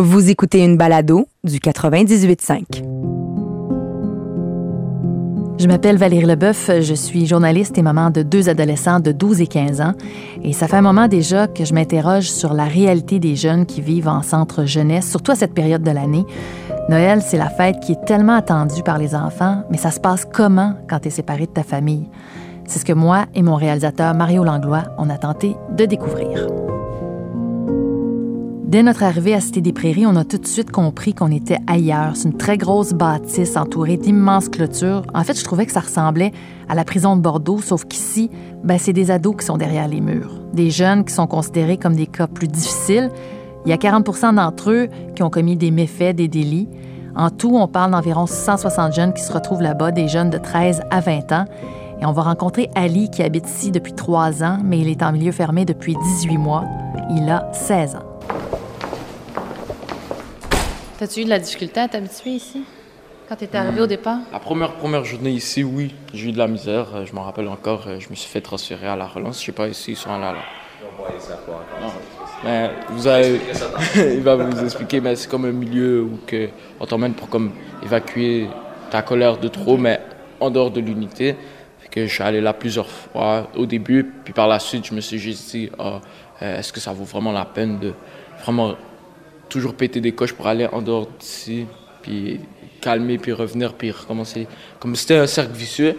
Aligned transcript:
Vous 0.00 0.30
écoutez 0.30 0.62
une 0.62 0.76
balado 0.76 1.26
du 1.42 1.58
98.5. 1.58 2.84
Je 5.58 5.66
m'appelle 5.66 5.96
Valérie 5.96 6.24
Leboeuf, 6.24 6.70
je 6.80 6.94
suis 6.94 7.26
journaliste 7.26 7.76
et 7.78 7.82
maman 7.82 8.10
de 8.10 8.22
deux 8.22 8.48
adolescents 8.48 9.00
de 9.00 9.10
12 9.10 9.40
et 9.40 9.48
15 9.48 9.80
ans. 9.80 9.94
Et 10.44 10.52
ça 10.52 10.68
fait 10.68 10.76
un 10.76 10.82
moment 10.82 11.08
déjà 11.08 11.48
que 11.48 11.64
je 11.64 11.74
m'interroge 11.74 12.30
sur 12.30 12.54
la 12.54 12.66
réalité 12.66 13.18
des 13.18 13.34
jeunes 13.34 13.66
qui 13.66 13.80
vivent 13.80 14.06
en 14.06 14.22
centre 14.22 14.66
jeunesse, 14.66 15.10
surtout 15.10 15.32
à 15.32 15.34
cette 15.34 15.52
période 15.52 15.82
de 15.82 15.90
l'année. 15.90 16.24
Noël, 16.88 17.20
c'est 17.20 17.36
la 17.36 17.50
fête 17.50 17.80
qui 17.80 17.90
est 17.90 18.04
tellement 18.04 18.36
attendue 18.36 18.84
par 18.84 18.98
les 18.98 19.16
enfants, 19.16 19.64
mais 19.68 19.78
ça 19.78 19.90
se 19.90 19.98
passe 19.98 20.24
comment 20.32 20.74
quand 20.88 21.00
tu 21.00 21.08
es 21.08 21.10
séparé 21.10 21.46
de 21.46 21.50
ta 21.50 21.64
famille? 21.64 22.08
C'est 22.68 22.78
ce 22.78 22.84
que 22.84 22.92
moi 22.92 23.24
et 23.34 23.42
mon 23.42 23.56
réalisateur 23.56 24.14
Mario 24.14 24.44
Langlois, 24.44 24.84
on 24.96 25.10
a 25.10 25.18
tenté 25.18 25.56
de 25.76 25.86
découvrir. 25.86 26.46
Dès 28.68 28.82
notre 28.82 29.02
arrivée 29.02 29.32
à 29.32 29.40
Cité 29.40 29.62
des 29.62 29.72
Prairies, 29.72 30.04
on 30.04 30.14
a 30.14 30.26
tout 30.26 30.36
de 30.36 30.46
suite 30.46 30.70
compris 30.70 31.14
qu'on 31.14 31.32
était 31.32 31.56
ailleurs. 31.66 32.16
C'est 32.16 32.28
une 32.28 32.36
très 32.36 32.58
grosse 32.58 32.92
bâtisse 32.92 33.56
entourée 33.56 33.96
d'immenses 33.96 34.50
clôtures. 34.50 35.04
En 35.14 35.24
fait, 35.24 35.38
je 35.38 35.42
trouvais 35.42 35.64
que 35.64 35.72
ça 35.72 35.80
ressemblait 35.80 36.32
à 36.68 36.74
la 36.74 36.84
prison 36.84 37.16
de 37.16 37.22
Bordeaux, 37.22 37.62
sauf 37.62 37.86
qu'ici, 37.86 38.30
ben, 38.62 38.76
c'est 38.78 38.92
des 38.92 39.10
ados 39.10 39.36
qui 39.38 39.46
sont 39.46 39.56
derrière 39.56 39.88
les 39.88 40.02
murs. 40.02 40.42
Des 40.52 40.70
jeunes 40.70 41.06
qui 41.06 41.14
sont 41.14 41.26
considérés 41.26 41.78
comme 41.78 41.96
des 41.96 42.06
cas 42.06 42.26
plus 42.26 42.46
difficiles. 42.46 43.10
Il 43.64 43.70
y 43.70 43.72
a 43.72 43.78
40% 43.78 44.34
d'entre 44.34 44.70
eux 44.70 44.88
qui 45.16 45.22
ont 45.22 45.30
commis 45.30 45.56
des 45.56 45.70
méfaits, 45.70 46.14
des 46.14 46.28
délits. 46.28 46.68
En 47.16 47.30
tout, 47.30 47.56
on 47.56 47.68
parle 47.68 47.92
d'environ 47.92 48.26
160 48.26 48.92
jeunes 48.92 49.14
qui 49.14 49.22
se 49.22 49.32
retrouvent 49.32 49.62
là-bas, 49.62 49.92
des 49.92 50.08
jeunes 50.08 50.28
de 50.28 50.36
13 50.36 50.82
à 50.90 51.00
20 51.00 51.32
ans. 51.32 51.46
Et 52.02 52.04
on 52.04 52.12
va 52.12 52.20
rencontrer 52.20 52.68
Ali 52.74 53.08
qui 53.08 53.22
habite 53.22 53.48
ici 53.48 53.70
depuis 53.70 53.94
trois 53.94 54.44
ans, 54.44 54.58
mais 54.62 54.78
il 54.78 54.88
est 54.88 55.02
en 55.02 55.12
milieu 55.12 55.32
fermé 55.32 55.64
depuis 55.64 55.96
18 56.20 56.36
mois. 56.36 56.64
Il 57.16 57.30
a 57.30 57.50
16 57.54 57.96
ans. 57.96 58.57
T'as-tu 60.98 61.20
eu 61.20 61.24
de 61.24 61.30
la 61.30 61.38
difficulté 61.38 61.78
à 61.78 61.86
t'habituer 61.86 62.30
ici? 62.30 62.64
Quand 63.28 63.36
t'étais 63.36 63.56
arrivé 63.56 63.80
au 63.80 63.86
départ? 63.86 64.18
La 64.32 64.40
première, 64.40 64.72
première 64.72 65.04
journée 65.04 65.30
ici, 65.30 65.62
oui, 65.62 65.94
j'ai 66.12 66.30
eu 66.30 66.32
de 66.32 66.38
la 66.38 66.48
misère. 66.48 66.88
Euh, 66.92 67.06
Je 67.06 67.12
m'en 67.14 67.22
rappelle 67.22 67.46
encore, 67.46 67.84
euh, 67.86 68.00
je 68.00 68.08
me 68.10 68.16
suis 68.16 68.28
fait 68.28 68.40
transférer 68.40 68.88
à 68.88 68.96
la 68.96 69.06
relance. 69.06 69.40
Je 69.40 69.46
sais 69.46 69.52
pas 69.52 69.72
si 69.72 69.92
ils 69.92 69.96
sont 69.96 70.10
là. 70.18 70.32
là. 70.32 70.38
Non. 71.80 71.92
Mais 72.44 72.70
vous 72.90 73.06
avez... 73.06 73.40
il 73.94 74.22
va 74.22 74.34
vous 74.34 74.64
expliquer, 74.64 75.00
mais 75.00 75.14
c'est 75.14 75.30
comme 75.30 75.44
un 75.44 75.52
milieu 75.52 76.02
où 76.02 76.18
que 76.26 76.48
on 76.80 76.86
t'emmène 76.86 77.14
pour 77.14 77.28
comme 77.28 77.52
évacuer 77.84 78.48
ta 78.90 79.02
colère 79.02 79.36
de 79.38 79.46
trop, 79.46 79.76
mais 79.76 80.00
en 80.40 80.50
dehors 80.50 80.72
de 80.72 80.80
l'unité. 80.80 81.36
Que 81.92 82.06
je 82.06 82.12
suis 82.12 82.22
allé 82.22 82.40
là 82.42 82.52
plusieurs 82.52 82.88
fois 82.90 83.48
au 83.56 83.64
début, 83.64 84.04
puis 84.24 84.34
par 84.34 84.46
la 84.46 84.58
suite, 84.58 84.86
je 84.86 84.94
me 84.94 85.00
suis 85.00 85.18
juste 85.18 85.50
dit, 85.52 85.70
Ah, 85.78 86.00
euh, 86.42 86.58
est-ce 86.58 86.70
que 86.72 86.80
ça 86.80 86.92
vaut 86.92 87.04
vraiment 87.04 87.32
la 87.32 87.46
peine 87.46 87.78
de 87.78 87.94
vraiment 88.42 88.74
toujours 89.48 89.74
péter 89.74 90.00
des 90.00 90.12
coches 90.12 90.32
pour 90.32 90.46
aller 90.46 90.66
en 90.66 90.82
dehors 90.82 91.08
d'ici, 91.18 91.66
puis 92.02 92.40
calmer, 92.80 93.18
puis 93.18 93.32
revenir, 93.32 93.74
puis 93.74 93.90
recommencer. 93.90 94.46
Comme 94.80 94.94
c'était 94.96 95.16
un 95.16 95.26
cercle 95.26 95.52
vicieux. 95.52 95.98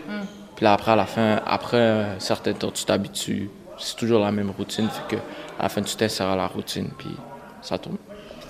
Puis 0.55 0.65
là, 0.65 0.73
après, 0.73 0.91
à 0.91 0.95
la 0.95 1.05
fin, 1.05 1.41
après 1.45 1.79
un 1.79 2.19
certain 2.19 2.53
temps, 2.53 2.71
tu 2.71 2.83
t'habitues. 2.85 3.49
C'est 3.77 3.95
toujours 3.95 4.19
la 4.19 4.31
même 4.31 4.49
routine, 4.49 4.89
fait 4.89 5.15
que 5.15 5.21
à 5.57 5.63
la 5.63 5.69
fin, 5.69 5.81
tu 5.81 5.95
t'insères 5.95 6.27
à 6.27 6.35
la 6.35 6.47
routine, 6.47 6.89
puis 6.97 7.09
ça 7.61 7.77
tourne. 7.77 7.97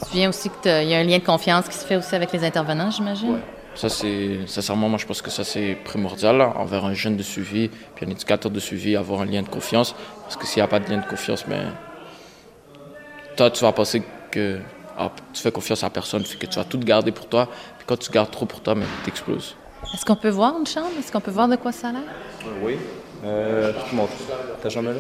Tu 0.10 0.18
viens 0.18 0.30
aussi 0.30 0.50
qu'il 0.62 0.88
y 0.88 0.96
a 0.96 0.98
un 0.98 1.04
lien 1.04 1.20
de 1.20 1.24
confiance 1.24 1.68
qui 1.68 1.76
se 1.76 1.86
fait 1.86 1.98
aussi 1.98 2.16
avec 2.16 2.32
les 2.32 2.44
intervenants, 2.44 2.90
j'imagine? 2.90 3.40
Ça, 3.76 3.90
c'est, 3.90 4.40
sincèrement, 4.48 4.90
moi, 4.90 4.98
je 4.98 5.06
pense 5.06 5.22
que 5.22 5.30
ça, 5.30 5.44
c'est 5.44 5.78
primordial 5.86 6.38
là, 6.38 6.54
envers 6.58 6.86
un 6.86 6.94
jeune 6.94 7.16
de 7.16 7.24
suivi, 7.24 7.70
puis 7.96 8.06
un 8.06 8.10
éducateur 8.10 8.52
de 8.52 8.60
suivi, 8.60 8.96
avoir 8.96 9.22
un 9.22 9.26
lien 9.26 9.42
de 9.42 9.50
confiance. 9.50 9.96
Parce 10.24 10.36
que 10.36 10.46
s'il 10.46 10.62
n'y 10.62 10.66
a 10.66 10.68
pas 10.68 10.80
de 10.80 10.90
lien 10.90 10.98
de 10.98 11.06
confiance, 11.06 11.46
ben, 11.48 11.74
toi, 13.38 13.52
tu 13.52 13.64
vas 13.64 13.72
penser 13.72 14.02
que 14.32 14.60
ah, 15.02 15.12
tu 15.32 15.42
fais 15.42 15.52
confiance 15.52 15.82
à 15.86 15.90
personne, 15.90 16.26
fait 16.26 16.38
que 16.38 16.46
tu 16.46 16.60
vas 16.60 16.66
tout 16.66 16.78
garder 16.78 17.14
pour 17.14 17.26
toi. 17.28 17.48
Puis 17.78 17.86
quand 17.88 17.98
tu 17.98 18.12
gardes 18.12 18.32
trop 18.32 18.46
pour 18.46 18.60
toi, 18.60 18.76
ben, 18.76 18.84
t'exploses. 19.06 19.56
Est-ce 19.94 20.04
qu'on 20.04 20.18
peut 20.18 20.30
voir 20.30 20.58
une 20.60 20.68
chambre? 20.68 20.90
Est-ce 21.00 21.10
qu'on 21.10 21.22
peut 21.22 21.32
voir 21.32 21.48
de 21.48 21.56
quoi 21.56 21.72
ça 21.72 21.88
a 21.88 21.92
l'air? 21.94 22.02
Oui. 22.62 22.78
Euh, 23.24 23.72
je 23.86 23.90
te 23.92 23.96
montre. 23.96 24.12
Ta 24.62 24.70
chambre 24.70 24.90
là? 24.90 24.96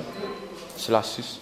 C'est 0.77 0.93
la 0.93 1.03
6. 1.03 1.41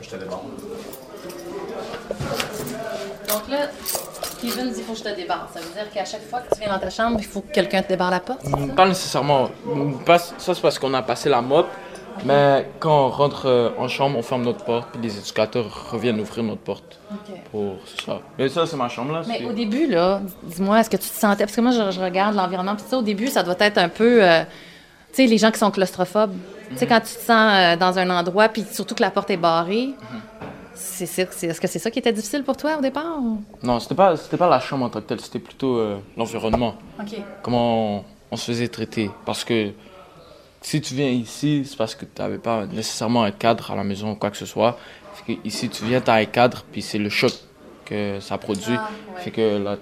Je 0.00 0.08
te 0.08 0.16
débarque. 0.16 0.42
Donc 3.28 3.48
là, 3.48 3.68
Kevin 4.42 4.68
dit 4.68 4.74
qu'il 4.74 4.84
faut 4.84 4.92
que 4.92 4.98
je 4.98 5.04
te 5.04 5.14
débarre. 5.16 5.48
Ça 5.54 5.60
veut 5.60 5.72
dire 5.72 5.90
qu'à 5.92 6.04
chaque 6.04 6.22
fois 6.28 6.40
que 6.40 6.54
tu 6.54 6.60
viens 6.60 6.72
dans 6.72 6.78
ta 6.80 6.90
chambre, 6.90 7.16
il 7.20 7.24
faut 7.26 7.40
que 7.40 7.52
quelqu'un 7.52 7.82
te 7.82 7.88
débarre 7.88 8.10
la 8.10 8.20
porte? 8.20 8.40
Pas 8.76 8.86
nécessairement. 8.86 9.50
Pas- 10.04 10.18
Ça, 10.18 10.34
c'est 10.54 10.60
parce 10.60 10.78
qu'on 10.78 10.92
a 10.94 11.02
passé 11.02 11.28
la 11.28 11.40
mop. 11.40 11.66
Mais 12.26 12.68
quand 12.78 13.06
on 13.06 13.08
rentre 13.08 13.46
euh, 13.46 13.70
en 13.78 13.88
chambre, 13.88 14.18
on 14.18 14.22
ferme 14.22 14.42
notre 14.42 14.62
porte, 14.64 14.88
puis 14.92 15.00
les 15.02 15.16
éducateurs 15.16 15.90
reviennent 15.90 16.20
ouvrir 16.20 16.44
notre 16.44 16.60
porte. 16.60 16.98
Pour 17.50 17.76
ça. 18.04 18.20
Mais 18.38 18.48
ça, 18.50 18.66
c'est 18.66 18.76
ma 18.76 18.88
chambre 18.90 19.12
là. 19.14 19.22
Mais 19.26 19.42
au 19.46 19.52
début, 19.52 19.86
là, 19.86 20.20
dis-moi, 20.42 20.80
est-ce 20.80 20.90
que 20.90 20.98
tu 20.98 21.08
te 21.08 21.14
sentais. 21.18 21.44
Parce 21.46 21.56
que 21.56 21.60
moi, 21.62 21.70
je, 21.72 21.90
je 21.90 22.00
regarde 22.00 22.34
l'environnement, 22.34 22.74
puis 22.76 22.84
ça, 22.86 22.98
au 22.98 23.02
début, 23.02 23.28
ça 23.28 23.42
doit 23.42 23.56
être 23.58 23.78
un 23.78 23.88
peu. 23.88 24.22
euh, 24.22 24.42
tu 25.12 25.16
sais, 25.22 25.26
les 25.26 25.38
gens 25.38 25.50
qui 25.50 25.58
sont 25.58 25.70
claustrophobes. 25.70 26.34
Tu 26.70 26.76
sais, 26.78 26.86
quand 26.86 27.00
tu 27.00 27.14
te 27.14 27.20
sens 27.20 27.52
euh, 27.54 27.76
dans 27.76 27.98
un 27.98 28.08
endroit, 28.10 28.48
puis 28.50 28.64
surtout 28.70 28.94
que 28.94 29.02
la 29.02 29.10
porte 29.10 29.30
est 29.30 29.36
barrée. 29.38 29.94
ça- 30.00 30.46
c'est- 30.74 31.46
Est-ce 31.46 31.60
que 31.60 31.66
c'est 31.68 31.78
ça 31.78 31.90
qui 31.90 31.98
était 31.98 32.12
difficile 32.12 32.44
pour 32.44 32.56
toi 32.56 32.76
au 32.78 32.80
départ? 32.80 33.18
ou- 33.20 33.42
Non, 33.62 33.78
c'était 33.80 33.94
pas, 33.94 34.16
c'était 34.16 34.36
pas 34.36 34.48
la 34.48 34.60
chambre 34.60 34.84
en 34.86 34.88
tant 34.88 35.00
que 35.00 35.06
telle, 35.06 35.20
c'était 35.20 35.38
plutôt 35.38 35.76
euh, 35.76 35.98
l'environnement. 36.16 36.74
OK. 37.00 37.16
Comment 37.42 37.98
on, 37.98 38.04
on 38.30 38.36
se 38.36 38.46
faisait 38.46 38.68
traiter. 38.68 39.10
Parce 39.24 39.44
que 39.44 39.70
si 40.60 40.80
tu 40.80 40.94
viens 40.94 41.08
ici, 41.08 41.64
c'est 41.68 41.76
parce 41.76 41.94
que 41.94 42.04
tu 42.04 42.20
n'avais 42.22 42.38
pas 42.38 42.66
nécessairement 42.66 43.22
un 43.24 43.30
cadre 43.32 43.70
à 43.70 43.76
la 43.76 43.84
maison 43.84 44.12
ou 44.12 44.14
quoi 44.16 44.30
que 44.30 44.36
ce 44.36 44.46
soit. 44.46 44.78
Fait 45.14 45.34
que 45.34 45.40
ici, 45.46 45.68
tu 45.68 45.84
viens, 45.84 46.00
tu 46.00 46.10
as 46.10 46.14
un 46.14 46.24
cadre, 46.24 46.64
puis 46.72 46.80
c'est 46.82 46.98
le 46.98 47.08
choc 47.10 47.32
que 47.84 48.18
ça 48.20 48.38
produit. 48.38 48.76
Ah, 48.78 48.88
ouais. 49.16 49.20
Fait 49.22 49.30
que 49.30 49.58
là, 49.58 49.76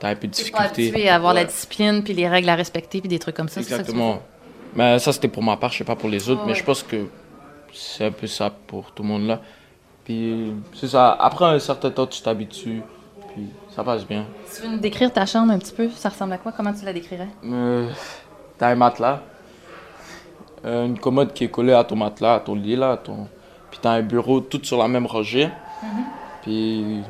tu 0.00 0.06
as 0.06 0.08
un 0.10 0.14
peu 0.16 0.26
de 0.26 0.32
Tu 0.34 0.42
difficulté. 0.42 0.88
habitué 0.88 1.08
à 1.08 1.14
avoir 1.16 1.32
la 1.34 1.44
discipline, 1.44 2.02
puis 2.02 2.12
les 2.12 2.28
règles 2.28 2.48
à 2.50 2.54
respecter, 2.56 3.00
puis 3.00 3.08
des 3.08 3.18
trucs 3.18 3.36
comme 3.36 3.48
ça. 3.48 3.62
c'est 3.62 3.70
ça 3.70 3.78
que 3.78 3.82
tu 3.84 3.92
veux 3.92 3.98
Exactement. 3.98 4.22
Mais 4.76 4.98
ça, 4.98 5.12
c'était 5.12 5.28
pour 5.28 5.42
ma 5.42 5.56
part, 5.56 5.70
je 5.70 5.78
sais 5.78 5.84
pas 5.84 5.94
pour 5.96 6.08
les 6.10 6.28
autres, 6.28 6.40
Ah 6.42 6.46
mais 6.46 6.52
ouais. 6.52 6.58
je 6.58 6.64
pense 6.64 6.82
que 6.82 7.06
c'est 7.72 8.04
un 8.06 8.10
peu 8.10 8.26
ça 8.26 8.50
pour 8.66 8.90
tout 8.92 9.02
le 9.04 9.08
monde 9.08 9.26
là. 9.26 9.40
Puis 10.04 10.52
c'est 10.74 10.88
ça, 10.88 11.12
après 11.12 11.46
un 11.46 11.58
certain 11.58 11.90
temps, 11.90 12.06
tu 12.06 12.20
t'habitues, 12.22 12.82
puis 13.32 13.48
ça 13.74 13.82
passe 13.82 14.06
bien. 14.06 14.24
Tu 14.54 14.62
veux 14.62 14.68
nous 14.68 14.78
décrire 14.78 15.12
ta 15.12 15.24
chambre 15.26 15.52
un 15.52 15.58
petit 15.58 15.72
peu? 15.72 15.88
Ça 15.90 16.10
ressemble 16.10 16.34
à 16.34 16.38
quoi? 16.38 16.52
Comment 16.52 16.72
tu 16.72 16.84
la 16.84 16.92
décrirais? 16.92 17.28
Euh, 17.44 17.88
t'as 18.58 18.68
un 18.68 18.74
matelas, 18.74 19.20
euh, 20.64 20.86
une 20.86 20.98
commode 20.98 21.32
qui 21.32 21.44
est 21.44 21.48
collée 21.48 21.72
à 21.72 21.84
ton 21.84 21.96
matelas, 21.96 22.34
à 22.34 22.40
ton 22.40 22.54
lit 22.54 22.76
là, 22.76 22.92
à 22.92 22.96
ton... 22.98 23.26
puis 23.70 23.78
t'as 23.80 23.92
un 23.92 24.02
bureau 24.02 24.40
tout 24.40 24.60
sur 24.62 24.78
la 24.78 24.88
même 24.88 25.06
rangée. 25.06 25.48
Puis 26.42 27.00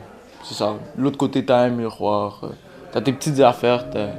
c'est 0.45 0.55
ça. 0.55 0.75
L'autre 0.97 1.19
côté, 1.19 1.45
t'as 1.45 1.59
un 1.63 1.71
miroir, 1.71 2.41
euh, 2.45 2.49
t'as 2.93 3.01
tes 3.01 3.13
petites 3.13 3.41
affaires, 3.41 3.91
t'as- 3.91 4.11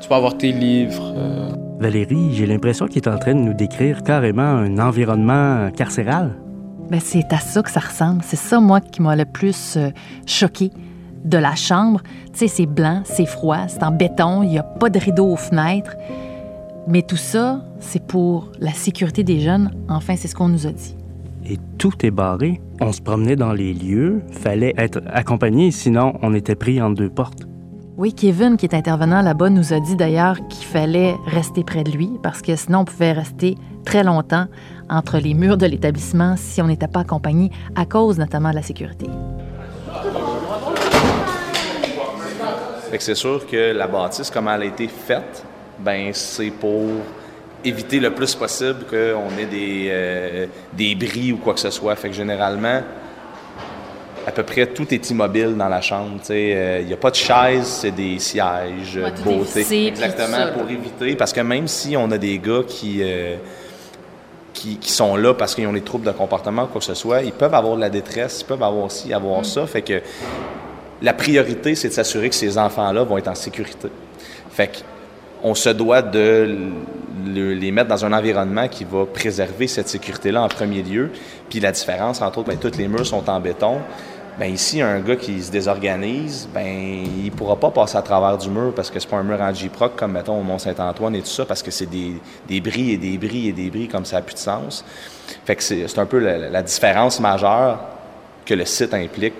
tu 0.00 0.08
peux 0.08 0.14
avoir 0.14 0.36
tes 0.36 0.50
livres. 0.52 1.12
euh, 1.16 1.50
Valérie, 1.78 2.34
j'ai 2.34 2.46
l'impression 2.46 2.86
qu'il 2.88 2.96
est 2.98 3.08
en 3.08 3.18
train 3.18 3.34
de 3.34 3.40
nous 3.40 3.54
décrire 3.54 4.02
carrément 4.02 4.42
un 4.42 4.78
environnement 4.78 5.70
carcéral. 5.70 6.34
Ben, 6.90 7.00
c'est 7.00 7.32
à 7.32 7.38
ça 7.38 7.62
que 7.62 7.70
ça 7.70 7.80
ressemble. 7.80 8.22
C'est 8.24 8.36
ça, 8.36 8.60
moi, 8.60 8.80
qui 8.80 9.02
m'a 9.02 9.16
le 9.16 9.24
plus 9.24 9.76
euh, 9.76 9.90
choqué 10.26 10.70
de 11.24 11.38
la 11.38 11.54
chambre. 11.54 12.02
Tu 12.32 12.40
sais, 12.40 12.48
c'est 12.48 12.66
blanc, 12.66 13.02
c'est 13.04 13.26
froid, 13.26 13.66
c'est 13.68 13.82
en 13.82 13.90
béton, 13.90 14.42
il 14.42 14.50
n'y 14.50 14.58
a 14.58 14.62
pas 14.62 14.90
de 14.90 14.98
rideau 14.98 15.26
aux 15.26 15.36
fenêtres. 15.36 15.96
Mais 16.86 17.02
tout 17.02 17.16
ça, 17.16 17.62
c'est 17.80 18.06
pour 18.06 18.52
la 18.60 18.72
sécurité 18.72 19.24
des 19.24 19.40
jeunes. 19.40 19.70
Enfin, 19.88 20.16
c'est 20.16 20.28
ce 20.28 20.34
qu'on 20.34 20.48
nous 20.48 20.66
a 20.66 20.72
dit. 20.72 20.96
Et 21.46 21.58
tout 21.78 21.94
est 22.04 22.10
barré. 22.10 22.60
On 22.80 22.92
se 22.92 23.00
promenait 23.00 23.36
dans 23.36 23.52
les 23.52 23.72
lieux, 23.72 24.22
fallait 24.30 24.74
être 24.76 25.00
accompagné, 25.06 25.70
sinon 25.70 26.14
on 26.22 26.34
était 26.34 26.54
pris 26.54 26.80
en 26.80 26.90
deux 26.90 27.10
portes. 27.10 27.46
Oui, 27.96 28.12
Kevin, 28.12 28.56
qui 28.56 28.66
est 28.66 28.74
intervenant 28.74 29.22
là-bas, 29.22 29.50
nous 29.50 29.72
a 29.72 29.78
dit 29.78 29.94
d'ailleurs 29.94 30.36
qu'il 30.48 30.66
fallait 30.66 31.14
rester 31.26 31.62
près 31.62 31.84
de 31.84 31.92
lui 31.92 32.10
parce 32.22 32.42
que 32.42 32.56
sinon 32.56 32.80
on 32.80 32.84
pouvait 32.84 33.12
rester 33.12 33.56
très 33.84 34.02
longtemps 34.02 34.46
entre 34.90 35.18
les 35.18 35.34
murs 35.34 35.56
de 35.56 35.66
l'établissement 35.66 36.36
si 36.36 36.60
on 36.62 36.66
n'était 36.66 36.88
pas 36.88 37.00
accompagné 37.00 37.50
à 37.74 37.84
cause 37.86 38.18
notamment 38.18 38.50
de 38.50 38.56
la 38.56 38.62
sécurité. 38.62 39.06
Fait 42.90 42.98
que 42.98 43.02
c'est 43.04 43.14
sûr 43.14 43.46
que 43.46 43.72
la 43.72 43.86
bâtisse, 43.86 44.30
comme 44.30 44.48
elle 44.48 44.62
a 44.62 44.64
été 44.66 44.88
faite, 44.88 45.44
ben 45.78 46.10
c'est 46.12 46.50
pour 46.50 46.84
éviter 47.64 47.98
le 47.98 48.10
plus 48.14 48.34
possible 48.34 48.84
qu'on 48.88 49.38
ait 49.38 49.46
des, 49.50 49.88
euh, 49.90 50.46
des 50.72 50.94
bris 50.94 51.32
ou 51.32 51.38
quoi 51.38 51.54
que 51.54 51.60
ce 51.60 51.70
soit. 51.70 51.96
Fait 51.96 52.08
que 52.10 52.14
généralement, 52.14 52.82
à 54.26 54.30
peu 54.30 54.42
près 54.42 54.66
tout 54.66 54.92
est 54.94 55.10
immobile 55.10 55.54
dans 55.56 55.68
la 55.68 55.80
chambre. 55.80 56.18
tu 56.20 56.26
sais. 56.26 56.78
Il 56.82 56.86
n'y 56.86 56.92
a 56.92 56.96
pas 56.96 57.10
de 57.10 57.16
chaise, 57.16 57.66
c'est 57.66 57.90
des 57.90 58.18
sièges, 58.18 58.96
Ouais, 59.02 59.12
beauté. 59.24 59.86
Exactement, 59.88 60.52
pour 60.56 60.68
éviter. 60.70 61.16
Parce 61.16 61.32
que 61.32 61.40
même 61.40 61.66
si 61.66 61.96
on 61.96 62.10
a 62.10 62.18
des 62.18 62.38
gars 62.38 62.62
qui, 62.66 62.98
euh, 63.02 63.36
qui, 64.54 64.78
qui 64.78 64.90
sont 64.90 65.16
là 65.16 65.34
parce 65.34 65.54
qu'ils 65.54 65.66
ont 65.66 65.72
des 65.72 65.82
troubles 65.82 66.06
de 66.06 66.12
comportement 66.12 66.66
quoi 66.66 66.78
que 66.78 66.86
ce 66.86 66.94
soit, 66.94 67.22
ils 67.22 67.32
peuvent 67.32 67.54
avoir 67.54 67.76
de 67.76 67.80
la 67.80 67.90
détresse, 67.90 68.40
ils 68.40 68.44
peuvent 68.46 68.62
avoir 68.62 68.90
ci, 68.90 69.12
avoir 69.12 69.40
Mm. 69.40 69.44
ça. 69.44 69.66
Fait 69.66 69.82
que 69.82 70.00
la 71.02 71.12
priorité, 71.12 71.74
c'est 71.74 71.88
de 71.88 71.92
s'assurer 71.92 72.30
que 72.30 72.34
ces 72.34 72.56
enfants-là 72.56 73.02
vont 73.02 73.18
être 73.18 73.28
en 73.28 73.34
sécurité. 73.34 73.88
Fait 74.50 74.68
que 74.68 74.78
on 75.42 75.54
se 75.54 75.68
doit 75.68 76.00
de 76.00 76.56
les 77.26 77.70
mettre 77.70 77.88
dans 77.88 78.04
un 78.06 78.12
environnement 78.14 78.66
qui 78.66 78.84
va 78.84 79.04
préserver 79.04 79.66
cette 79.66 79.88
sécurité-là 79.88 80.42
en 80.42 80.48
premier 80.48 80.82
lieu. 80.82 81.10
Puis 81.50 81.60
la 81.60 81.70
différence, 81.70 82.22
entre 82.22 82.38
autres, 82.38 82.48
ben, 82.48 82.56
toutes 82.56 82.78
les 82.78 82.88
murs 82.88 83.04
sont 83.04 83.28
en 83.28 83.40
béton. 83.40 83.80
Ben 84.36 84.52
ici, 84.52 84.82
un 84.82 84.98
gars 84.98 85.14
qui 85.14 85.40
se 85.40 85.52
désorganise, 85.52 86.48
ben 86.52 86.66
il 86.66 87.30
pourra 87.30 87.54
pas 87.54 87.70
passer 87.70 87.96
à 87.96 88.02
travers 88.02 88.36
du 88.36 88.50
mur 88.50 88.72
parce 88.74 88.90
que 88.90 88.98
c'est 88.98 89.08
pas 89.08 89.18
un 89.18 89.22
mur 89.22 89.40
en 89.40 89.54
J-Proc 89.54 89.94
comme, 89.94 90.12
mettons, 90.12 90.40
au 90.40 90.42
Mont-Saint-Antoine 90.42 91.14
et 91.14 91.20
tout 91.20 91.28
ça, 91.28 91.44
parce 91.44 91.62
que 91.62 91.70
c'est 91.70 91.86
des, 91.86 92.20
des 92.48 92.60
bris 92.60 92.90
et 92.90 92.96
des 92.96 93.16
bris 93.16 93.48
et 93.48 93.52
des 93.52 93.70
bris 93.70 93.86
comme 93.86 94.04
ça 94.04 94.16
n'a 94.16 94.22
plus 94.22 94.34
de 94.34 94.40
sens. 94.40 94.84
Fait 95.44 95.54
que 95.54 95.62
c'est 95.62 95.98
un 95.98 96.06
peu 96.06 96.18
la 96.18 96.62
différence 96.62 97.20
majeure 97.20 97.78
que 98.44 98.54
le 98.54 98.64
site 98.64 98.92
implique 98.94 99.34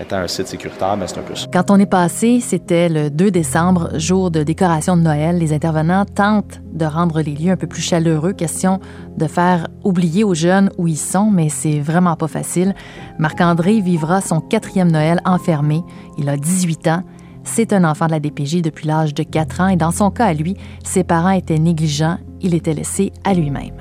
étant 0.00 0.16
un 0.16 0.28
site 0.28 0.48
sécuritaire, 0.48 0.96
mais 0.96 1.06
c'est 1.06 1.18
un 1.18 1.22
peu 1.22 1.34
ça. 1.34 1.46
Quand 1.52 1.70
on 1.70 1.78
est 1.78 1.86
passé, 1.86 2.40
c'était 2.40 2.88
le 2.88 3.10
2 3.10 3.30
décembre, 3.30 3.98
jour 3.98 4.30
de 4.30 4.42
décoration 4.42 4.96
de 4.96 5.02
Noël. 5.02 5.38
Les 5.38 5.52
intervenants 5.52 6.04
tentent 6.04 6.60
de 6.72 6.84
rendre 6.84 7.20
les 7.20 7.34
lieux 7.34 7.52
un 7.52 7.56
peu 7.56 7.66
plus 7.66 7.82
chaleureux, 7.82 8.32
question 8.32 8.80
de 9.16 9.26
faire 9.26 9.68
oublier 9.84 10.24
aux 10.24 10.34
jeunes 10.34 10.70
où 10.78 10.88
ils 10.88 10.96
sont, 10.96 11.30
mais 11.30 11.48
c'est 11.48 11.80
vraiment 11.80 12.16
pas 12.16 12.28
facile. 12.28 12.74
Marc-André 13.18 13.80
vivra 13.80 14.20
son 14.20 14.40
quatrième 14.40 14.90
Noël 14.90 15.20
enfermé. 15.24 15.82
Il 16.18 16.28
a 16.28 16.36
18 16.36 16.88
ans. 16.88 17.02
C'est 17.42 17.72
un 17.72 17.84
enfant 17.84 18.06
de 18.06 18.12
la 18.12 18.20
DPJ 18.20 18.62
depuis 18.62 18.86
l'âge 18.86 19.14
de 19.14 19.22
4 19.22 19.60
ans 19.60 19.68
et 19.68 19.76
dans 19.76 19.90
son 19.90 20.10
cas 20.10 20.26
à 20.26 20.34
lui, 20.34 20.56
ses 20.84 21.04
parents 21.04 21.30
étaient 21.30 21.58
négligents. 21.58 22.18
Il 22.42 22.54
était 22.54 22.74
laissé 22.74 23.12
à 23.24 23.34
lui-même. 23.34 23.74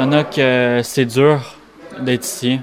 Il 0.00 0.04
y 0.04 0.06
en 0.06 0.12
a 0.12 0.24
que 0.24 0.80
c'est 0.82 1.04
dur 1.04 1.42
d'être 2.00 2.24
ici. 2.24 2.58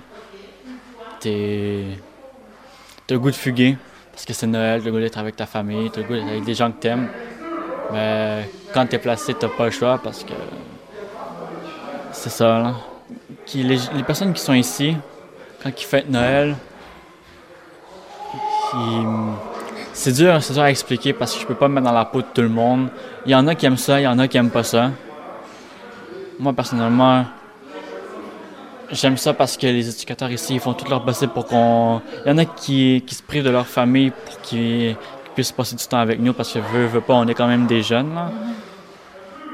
T'as 1.19 1.30
le 1.30 3.19
goût 3.19 3.30
de 3.30 3.36
fuguer 3.36 3.78
parce 4.12 4.25
que 4.25 4.34
c'est 4.34 4.48
Noël, 4.48 4.80
t'as 4.80 4.88
le 4.88 4.92
goût 4.92 5.00
d'être 5.00 5.19
avec 5.19 5.36
ta 5.36 5.45
famille, 5.45 5.92
t'as 5.92 6.01
le 6.01 6.07
goût 6.07 6.16
d'être 6.16 6.28
avec 6.28 6.45
des 6.45 6.56
gens 6.56 6.72
que 6.72 6.80
t'aimes. 6.80 7.10
Mais 7.94 8.50
quand 8.74 8.88
t'es 8.88 8.98
placé, 8.98 9.36
t'as 9.36 9.50
pas 9.50 9.66
le 9.66 9.72
choix 9.72 10.00
parce 10.04 10.24
que. 10.24 10.34
C'est 12.12 12.31
ça, 12.31 12.57
là. 12.57 12.74
les, 13.54 14.04
personnes 14.04 14.33
qui 14.33 14.42
sont 14.42 14.56
ici, 14.56 14.98
quand 15.62 15.69
ils 15.69 15.86
fêtent 15.86 16.10
Noël, 16.10 16.56
c'est 19.94 20.12
dur, 20.12 20.42
c'est 20.42 20.54
dur 20.54 20.63
à 20.63 20.72
expliquer 20.72 21.13
parce 21.13 21.36
que 21.36 21.42
je 21.42 21.45
peux 21.45 21.54
pas 21.54 21.68
me 21.68 21.75
mettre 21.75 21.86
dans 21.86 21.94
la 21.94 22.06
peau 22.06 22.22
de 22.22 22.28
tout 22.33 22.42
le 22.42 22.50
monde. 22.50 22.88
Il 23.28 23.31
y 23.31 23.36
en 23.36 23.45
a 23.45 23.54
qui 23.54 23.68
aiment 23.68 23.78
ça, 23.78 24.00
il 24.00 24.06
y 24.06 24.07
en 24.07 24.18
a 24.18 24.28
qui 24.28 24.38
aiment 24.38 24.50
pas 24.50 24.63
ça. 24.63 24.90
Moi, 26.39 26.54
personnellement, 26.54 27.25
j'aime 28.92 29.18
ça 29.18 29.34
parce 29.34 29.57
que 29.57 29.66
les 29.66 29.89
éducateurs 29.89 30.30
ici, 30.31 30.54
ils 30.54 30.60
font 30.60 30.74
tout 30.74 30.88
leur 30.88 31.04
possible 31.04 31.34
pour 31.34 31.48
qu'on. 31.48 32.01
Il 32.25 32.30
y 32.30 32.31
en 32.31 32.38
a 32.38 32.45
qui, 32.45 33.04
qui 33.07 33.16
se 33.16 33.24
privent 33.24 33.44
de 33.44 33.50
leur 33.50 33.66
famille 33.66 34.12
pour 34.12 34.42
qu'ils 34.42 34.95
puissent 35.34 35.51
passer 35.51 35.75
du 35.75 35.86
temps 35.88 35.98
avec 35.98 36.19
nous 36.19 36.34
parce 36.34 36.54
que 36.54 36.60
veut, 36.60 36.86
veut 36.86 37.01
pas, 37.01 37.16
on 37.16 37.28
est 37.28 37.34
quand 37.34 37.48
même 37.48 37.66
des 37.66 37.81
jeunes. 37.81 38.16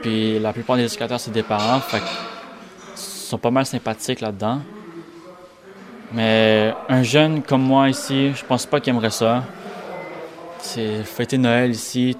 Puis 0.01 0.39
la 0.39 0.51
plupart 0.51 0.75
des 0.75 0.83
éducateurs, 0.83 1.21
c'est 1.21 1.31
des 1.31 1.43
parents. 1.43 1.79
Fait 1.79 2.01
ils 2.95 2.99
sont 2.99 3.37
pas 3.37 3.51
mal 3.51 3.65
sympathiques 3.65 4.19
là-dedans. 4.19 4.59
Mais 6.11 6.73
un 6.89 7.01
jeune 7.01 7.41
comme 7.43 7.63
moi 7.63 7.87
ici, 7.89 8.33
je 8.35 8.43
pense 8.43 8.65
pas 8.65 8.81
qu'il 8.81 8.93
aimerait 8.93 9.09
ça. 9.09 9.43
C'est 10.59 11.03
fêter 11.03 11.37
Noël 11.37 11.71
ici. 11.71 12.17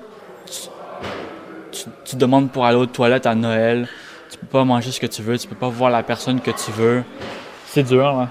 Tu, 1.71 1.86
tu 2.06 2.16
demandes 2.16 2.50
pour 2.50 2.66
aller 2.66 2.77
aux 2.77 2.86
toilettes 2.86 3.25
à 3.25 3.36
Noël 3.36 3.89
tu 4.33 4.39
peux 4.39 4.47
pas 4.47 4.63
manger 4.63 4.91
ce 4.91 5.00
que 5.00 5.06
tu 5.06 5.21
veux, 5.21 5.38
tu 5.38 5.47
peux 5.47 5.56
pas 5.56 5.69
voir 5.69 5.91
la 5.91 6.01
personne 6.01 6.41
que 6.41 6.50
tu 6.50 6.71
veux. 6.71 7.03
C'est 7.68 7.83
dur, 7.83 8.03
là. 8.03 8.30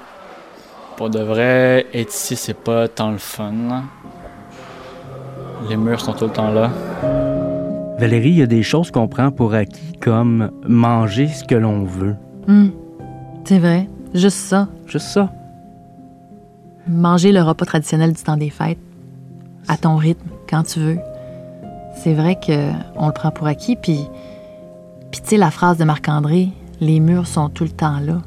Pour 0.97 1.11
de 1.11 1.21
vrai, 1.21 1.87
être 1.95 2.13
ici, 2.13 2.35
c'est 2.35 2.59
pas 2.59 2.89
tant 2.89 3.13
le 3.13 3.19
fun. 3.19 3.85
Les 5.69 5.77
murs 5.77 6.01
sont 6.01 6.13
tout 6.13 6.25
le 6.25 6.33
temps 6.33 6.51
là. 6.51 6.71
Valérie, 7.99 8.31
il 8.31 8.39
y 8.39 8.43
a 8.43 8.47
des 8.47 8.65
choses 8.65 8.91
qu'on 8.91 9.07
prend 9.07 9.31
pour 9.31 9.55
acquis, 9.55 9.93
comme 10.01 10.51
manger 10.67 11.29
ce 11.29 11.45
que 11.45 11.55
l'on 11.55 11.85
veut. 11.85 12.17
Hmm. 12.49 12.71
C'est 13.45 13.61
vrai. 13.61 13.89
Juste 14.13 14.39
ça. 14.39 14.67
Juste 14.87 15.07
ça. 15.07 15.31
Manger 16.89 17.31
le 17.31 17.43
repas 17.43 17.65
traditionnel 17.65 18.13
du 18.13 18.23
temps 18.23 18.37
des 18.37 18.51
fêtes, 18.51 18.79
à 19.69 19.77
ton 19.77 19.95
rythme, 19.95 20.29
quand 20.51 20.65
tu 20.65 20.81
veux. 20.81 20.99
C'est 21.95 22.15
vrai 22.15 22.35
qu'on 22.45 23.07
le 23.07 23.13
prend 23.13 23.31
pour 23.31 23.47
acquis, 23.47 23.77
puis 23.77 24.01
puis 25.13 25.21
tu 25.21 25.29
sais, 25.29 25.37
la 25.37 25.51
phrase 25.51 25.77
de 25.77 25.85
Marc-André, 25.85 26.49
les 26.81 26.99
murs 26.99 27.27
sont 27.27 27.51
tout 27.51 27.65
le 27.65 27.71
temps 27.71 28.01
là. 28.01 28.23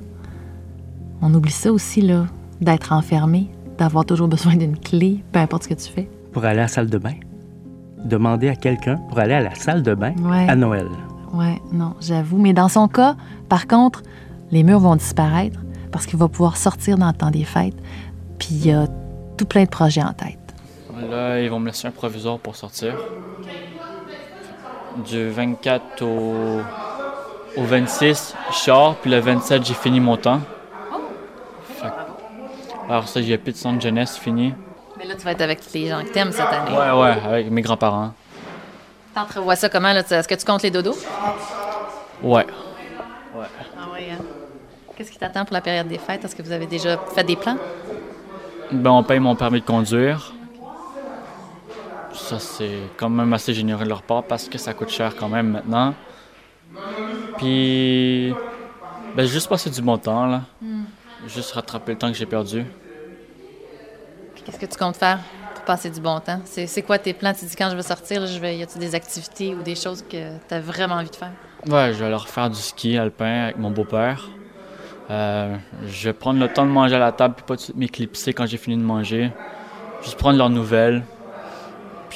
On 1.21 1.33
oublie 1.33 1.51
ça 1.51 1.73
aussi, 1.73 2.01
là, 2.01 2.27
d'être 2.61 2.93
enfermé, 2.93 3.49
d'avoir 3.77 4.05
toujours 4.05 4.27
besoin 4.27 4.55
d'une 4.55 4.77
clé, 4.77 5.23
peu 5.31 5.39
importe 5.39 5.63
ce 5.63 5.69
que 5.69 5.73
tu 5.73 5.89
fais. 5.89 6.07
Pour 6.31 6.45
aller 6.45 6.59
à 6.59 6.63
la 6.63 6.67
salle 6.67 6.89
de 6.89 6.97
bain? 6.99 7.15
Demander 8.03 8.49
à 8.49 8.55
quelqu'un 8.55 8.97
pour 9.09 9.17
aller 9.17 9.33
à 9.33 9.41
la 9.41 9.55
salle 9.55 9.81
de 9.81 9.95
bain 9.95 10.13
à 10.47 10.55
Noël? 10.55 10.87
Ouais, 11.33 11.59
non, 11.73 11.95
j'avoue. 11.99 12.37
Mais 12.37 12.53
dans 12.53 12.69
son 12.69 12.87
cas, 12.87 13.15
par 13.49 13.65
contre, 13.65 14.03
les 14.51 14.61
murs 14.61 14.79
vont 14.79 14.95
disparaître 14.95 15.59
parce 15.91 16.05
qu'il 16.05 16.19
va 16.19 16.27
pouvoir 16.27 16.55
sortir 16.55 16.99
dans 16.99 17.07
le 17.07 17.13
temps 17.13 17.31
des 17.31 17.45
fêtes. 17.45 17.75
Puis 18.37 18.49
il 18.51 18.67
y 18.67 18.71
a 18.71 18.87
tout 19.37 19.45
plein 19.45 19.63
de 19.63 19.69
projets 19.69 20.03
en 20.03 20.13
tête. 20.13 20.37
Là, 21.09 21.41
ils 21.41 21.49
vont 21.49 21.59
me 21.59 21.65
laisser 21.65 21.87
un 21.87 21.91
provisoire 21.91 22.37
pour 22.37 22.55
sortir 22.55 22.95
du 24.97 25.29
24 25.29 26.01
au, 26.03 26.61
au 27.57 27.63
26, 27.63 28.35
je 28.51 28.55
sors, 28.55 28.95
puis 28.95 29.11
le 29.11 29.19
27, 29.19 29.65
j'ai 29.65 29.73
fini 29.73 29.99
mon 29.99 30.17
temps. 30.17 30.39
alors 32.89 33.07
ça, 33.07 33.21
j'ai 33.21 33.37
plus 33.37 33.51
de 33.53 33.57
centre 33.57 33.81
jeunesse 33.81 34.17
fini. 34.17 34.53
Mais 34.97 35.05
là, 35.05 35.15
tu 35.15 35.21
vas 35.21 35.31
être 35.31 35.41
avec 35.41 35.59
les 35.73 35.87
gens 35.87 36.01
que 36.03 36.09
t'aimes 36.11 36.31
cette 36.31 36.47
année. 36.47 36.71
Ouais, 36.71 36.91
ouais, 37.01 37.15
avec 37.25 37.51
mes 37.51 37.61
grands-parents. 37.61 38.13
T'entrevois 39.13 39.55
ça 39.55 39.69
comment, 39.69 39.93
là? 39.93 39.99
Est-ce 40.01 40.27
que 40.27 40.35
tu 40.35 40.45
comptes 40.45 40.63
les 40.63 40.71
dodos? 40.71 40.97
Ouais. 42.21 42.45
Ouais. 43.35 43.45
Ah 43.77 43.91
ouais, 43.93 44.09
hein? 44.11 44.23
Qu'est-ce 44.95 45.11
qui 45.11 45.17
t'attend 45.17 45.43
pour 45.45 45.53
la 45.53 45.61
période 45.61 45.87
des 45.87 45.97
fêtes? 45.97 46.23
Est-ce 46.23 46.35
que 46.35 46.41
vous 46.41 46.51
avez 46.51 46.65
déjà 46.65 46.97
fait 47.13 47.23
des 47.23 47.35
plans? 47.35 47.57
Ben, 48.71 48.91
on 48.91 49.03
paye 49.03 49.19
mon 49.19 49.35
permis 49.35 49.61
de 49.61 49.65
conduire. 49.65 50.33
Ça, 52.15 52.39
c'est 52.39 52.79
quand 52.97 53.09
même 53.09 53.31
assez 53.33 53.53
généreux 53.53 53.83
de 53.83 53.89
leur 53.89 54.01
part 54.01 54.23
parce 54.23 54.49
que 54.49 54.57
ça 54.57 54.73
coûte 54.73 54.89
cher 54.89 55.15
quand 55.15 55.29
même 55.29 55.51
maintenant. 55.51 55.93
Puis, 57.37 58.33
ben, 59.15 59.25
juste 59.25 59.47
passer 59.47 59.69
du 59.69 59.81
bon 59.81 59.97
temps, 59.97 60.25
là. 60.25 60.41
Hmm. 60.61 60.85
Juste 61.27 61.51
rattraper 61.51 61.91
le 61.93 61.97
temps 61.97 62.11
que 62.11 62.17
j'ai 62.17 62.25
perdu. 62.25 62.65
Qu'est-ce 64.43 64.59
que 64.59 64.65
tu 64.65 64.77
comptes 64.77 64.97
faire 64.97 65.19
pour 65.55 65.63
passer 65.65 65.89
du 65.89 65.99
bon 65.99 66.19
temps? 66.19 66.39
C'est 66.45 66.81
quoi 66.81 66.97
tes 66.97 67.13
plans? 67.13 67.33
Tu 67.33 67.45
dis 67.45 67.55
quand 67.55 67.69
je 67.69 67.75
vais 67.75 67.83
sortir, 67.83 68.25
je 68.27 68.39
vais, 68.39 68.57
y 68.57 68.63
a-t-il 68.63 68.79
des 68.79 68.95
activités 68.95 69.53
ou 69.55 69.61
des 69.61 69.75
choses 69.75 70.03
que 70.03 70.37
tu 70.47 70.53
as 70.53 70.59
vraiment 70.59 70.95
envie 70.95 71.09
de 71.09 71.15
faire? 71.15 71.31
Ouais, 71.67 71.93
je 71.93 72.03
vais 72.03 72.09
leur 72.09 72.27
faire 72.27 72.49
du 72.49 72.59
ski 72.59 72.97
alpin 72.97 73.45
avec 73.45 73.57
mon 73.57 73.71
beau-père. 73.71 74.29
Euh, 75.09 75.55
je 75.87 76.09
vais 76.09 76.13
prendre 76.13 76.39
le 76.39 76.47
temps 76.47 76.65
de 76.65 76.71
manger 76.71 76.95
à 76.95 76.99
la 76.99 77.11
table 77.11 77.35
puis 77.35 77.45
pas 77.45 77.55
m'éclipser 77.75 78.33
quand 78.33 78.45
j'ai 78.45 78.57
fini 78.57 78.77
de 78.77 78.83
manger. 78.83 79.31
Juste 80.03 80.17
prendre 80.17 80.37
leurs 80.37 80.49
nouvelles, 80.49 81.03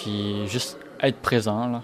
puis 0.01 0.47
juste 0.47 0.77
être 1.01 1.17
présent, 1.17 1.67
là. 1.67 1.81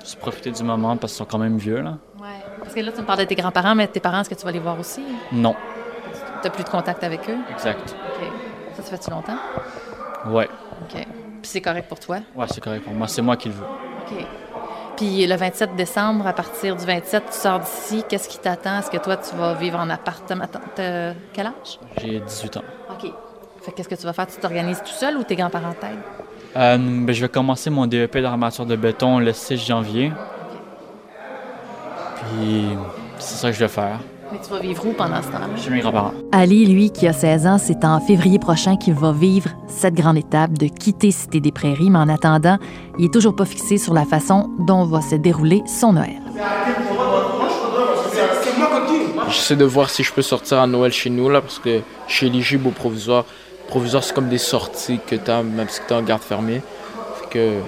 Juste 0.00 0.18
profiter 0.18 0.50
du 0.50 0.64
moment 0.64 0.96
parce 0.96 1.12
qu'ils 1.12 1.18
sont 1.18 1.30
quand 1.30 1.38
même 1.38 1.56
vieux, 1.58 1.80
là. 1.80 1.98
Ouais. 2.20 2.42
Parce 2.58 2.74
que 2.74 2.80
là, 2.80 2.90
tu 2.90 3.00
me 3.00 3.06
parles 3.06 3.20
de 3.20 3.24
tes 3.24 3.36
grands-parents, 3.36 3.76
mais 3.76 3.86
tes 3.86 4.00
parents, 4.00 4.20
est-ce 4.20 4.30
que 4.30 4.34
tu 4.34 4.44
vas 4.44 4.50
les 4.50 4.58
voir 4.58 4.78
aussi? 4.78 5.02
Non. 5.30 5.54
Tu 6.40 6.48
n'as 6.48 6.50
plus 6.50 6.64
de 6.64 6.68
contact 6.68 7.04
avec 7.04 7.30
eux? 7.30 7.38
Exact. 7.50 7.94
OK. 8.16 8.26
Ça, 8.74 8.82
ça 8.82 8.90
fait-tu 8.90 9.10
longtemps? 9.10 9.38
Ouais. 10.26 10.48
OK. 10.82 10.94
Puis 10.94 11.50
c'est 11.50 11.60
correct 11.60 11.88
pour 11.88 12.00
toi? 12.00 12.18
Ouais, 12.34 12.46
c'est 12.48 12.60
correct 12.60 12.82
pour 12.82 12.94
moi. 12.94 13.06
C'est 13.06 13.22
moi 13.22 13.36
qui 13.36 13.48
le 13.48 13.54
veux. 13.54 13.64
OK. 13.64 14.26
Puis 14.96 15.24
le 15.24 15.36
27 15.36 15.76
décembre, 15.76 16.26
à 16.26 16.32
partir 16.32 16.74
du 16.74 16.84
27, 16.84 17.24
tu 17.30 17.38
sors 17.38 17.60
d'ici. 17.60 18.04
Qu'est-ce 18.08 18.28
qui 18.28 18.38
t'attend? 18.38 18.80
Est-ce 18.80 18.90
que 18.90 18.98
toi, 18.98 19.16
tu 19.16 19.36
vas 19.36 19.54
vivre 19.54 19.78
en 19.78 19.88
appartement? 19.88 20.46
Quel 20.74 21.46
âge? 21.46 21.78
J'ai 22.00 22.18
18 22.18 22.56
ans. 22.56 22.64
OK. 22.90 23.12
Fait 23.62 23.70
qu'est-ce 23.70 23.88
que 23.88 23.94
tu 23.94 24.02
vas 24.02 24.12
faire? 24.12 24.26
Tu 24.26 24.38
t'organises 24.38 24.82
tout 24.82 24.92
seul 24.92 25.16
ou 25.16 25.22
tes 25.22 25.36
grands-parents 25.36 25.74
t'aident? 25.80 26.02
Euh, 26.56 26.76
ben, 26.76 27.14
je 27.14 27.20
vais 27.22 27.28
commencer 27.28 27.70
mon 27.70 27.86
DEP 27.86 28.18
d'armature 28.18 28.66
de 28.66 28.76
béton 28.76 29.18
le 29.18 29.32
6 29.32 29.56
janvier. 29.56 30.12
Puis 32.16 32.64
c'est 33.18 33.36
ça 33.36 33.48
que 33.50 33.54
je 33.54 33.60
vais 33.60 33.68
faire. 33.68 33.98
Mais 34.30 34.38
tu 34.42 34.50
vas 34.50 34.60
vivre 34.60 34.86
où 34.86 34.92
pendant 34.92 35.20
ce 35.22 35.28
temps-là? 35.28 35.46
Chez 35.56 35.70
mes 35.70 35.80
grands-parents. 35.80 36.12
Ali, 36.30 36.66
lui, 36.66 36.90
qui 36.90 37.06
a 37.06 37.12
16 37.12 37.46
ans, 37.46 37.58
c'est 37.58 37.84
en 37.84 38.00
février 38.00 38.38
prochain 38.38 38.76
qu'il 38.76 38.94
va 38.94 39.12
vivre 39.12 39.50
cette 39.66 39.94
grande 39.94 40.16
étape 40.16 40.56
de 40.58 40.66
quitter 40.66 41.10
Cité 41.10 41.40
des 41.40 41.52
Prairies. 41.52 41.90
Mais 41.90 41.98
en 41.98 42.08
attendant, 42.08 42.58
il 42.98 43.06
est 43.06 43.12
toujours 43.12 43.36
pas 43.36 43.44
fixé 43.44 43.78
sur 43.78 43.94
la 43.94 44.04
façon 44.04 44.50
dont 44.58 44.84
va 44.84 45.00
se 45.00 45.16
dérouler 45.16 45.62
son 45.66 45.94
Noël. 45.94 46.20
J'essaie 49.28 49.56
de 49.56 49.64
voir 49.64 49.88
si 49.88 50.02
je 50.02 50.12
peux 50.12 50.22
sortir 50.22 50.60
à 50.60 50.66
Noël 50.66 50.92
chez 50.92 51.08
nous, 51.08 51.30
là, 51.30 51.40
parce 51.40 51.58
que 51.58 51.80
je 52.06 52.14
suis 52.14 52.26
éligible 52.26 52.68
au 52.68 52.70
provisoire 52.70 53.24
provisoire, 53.72 54.04
c'est 54.04 54.12
comme 54.12 54.28
des 54.28 54.36
sorties 54.36 55.00
que 55.06 55.16
tu 55.16 55.30
as, 55.30 55.42
même 55.42 55.66
si 55.70 55.80
tu 55.86 55.94
es 55.94 55.96
en 55.96 56.02
garde 56.02 56.20
fermée. 56.20 56.60
Fait 57.18 57.28
que 57.30 57.60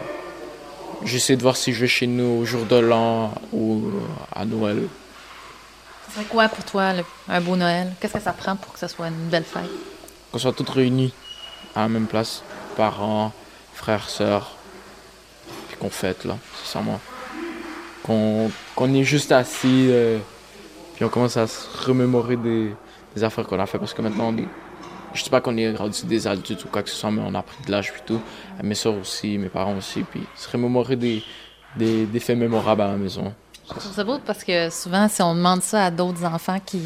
j'essaie 1.03 1.35
de 1.35 1.41
voir 1.41 1.57
si 1.57 1.73
je 1.73 1.81
vais 1.81 1.87
chez 1.87 2.07
nous 2.07 2.43
au 2.43 2.45
jour 2.45 2.67
de 2.67 2.77
l'an 2.77 3.33
ou 3.55 3.85
à 4.31 4.45
Noël. 4.45 4.83
C'est 6.15 6.29
quoi 6.29 6.49
pour 6.49 6.63
toi 6.67 6.93
un 7.27 7.41
beau 7.41 7.57
Noël? 7.57 7.95
Qu'est-ce 7.99 8.13
que 8.13 8.21
ça 8.21 8.35
prend 8.35 8.55
pour 8.55 8.75
que 8.75 8.79
ce 8.79 8.87
soit 8.87 9.09
une 9.09 9.29
belle 9.31 9.45
fête? 9.45 9.63
Qu'on 10.31 10.39
soit 10.39 10.53
tous 10.53 10.71
réunis. 10.71 11.15
à 11.75 11.81
la 11.81 11.89
même 11.89 12.07
place, 12.07 12.43
parents, 12.77 13.33
frères, 13.73 14.11
sœurs, 14.11 14.57
puis 15.69 15.79
qu'on 15.79 15.89
fête, 15.89 16.27
là, 16.27 16.37
c'est 16.63 16.71
ça, 16.71 16.81
moi. 16.81 17.01
Qu'on 18.03 18.95
est 18.95 19.05
juste 19.05 19.33
assis, 19.33 19.87
euh, 19.89 20.19
puis 20.97 21.07
on 21.07 21.09
commence 21.09 21.39
à 21.39 21.47
se 21.47 21.67
remémorer 21.87 22.37
des, 22.37 22.75
des 23.17 23.25
affaires 23.25 23.47
qu'on 23.47 23.59
a 23.59 23.65
fait, 23.65 23.79
parce 23.79 23.95
que 23.95 24.03
maintenant, 24.03 24.29
on 24.29 24.37
est, 24.37 24.49
je 25.15 25.23
sais 25.23 25.31
pas 25.31 25.41
qu'on 25.41 25.57
est 25.57 25.75
rendu 25.75 26.05
des 26.05 26.27
adultes 26.27 26.65
ou 26.65 26.69
quoi 26.69 26.83
que 26.83 26.91
ce 26.91 26.97
soit, 26.97 27.11
mais 27.11 27.23
on 27.25 27.35
a 27.35 27.43
pris 27.43 27.57
de 27.67 27.71
l'âge 27.71 27.93
plutôt. 27.93 28.21
Mes 28.63 28.75
soeurs 28.75 28.99
aussi, 28.99 29.39
mes 29.39 29.49
parents 29.49 29.77
aussi, 29.77 30.03
puis 30.03 30.21
se 30.37 30.51
remémorer 30.51 30.97
des, 30.97 31.23
des, 31.77 32.07
des 32.07 32.21
faits 32.21 32.37
mémorables 32.37 32.83
à 32.83 32.89
la 32.89 32.97
maison. 32.97 33.33
Je 33.67 33.79
trouve 33.79 33.93
ça 33.93 34.05
beau 34.05 34.19
parce 34.25 34.45
que 34.45 34.69
souvent, 34.71 35.09
si 35.09 35.23
on 35.23 35.35
demande 35.35 35.63
ça 35.63 35.87
à 35.87 35.91
d'autres 35.91 36.25
enfants 36.25 36.59
qui 36.65 36.83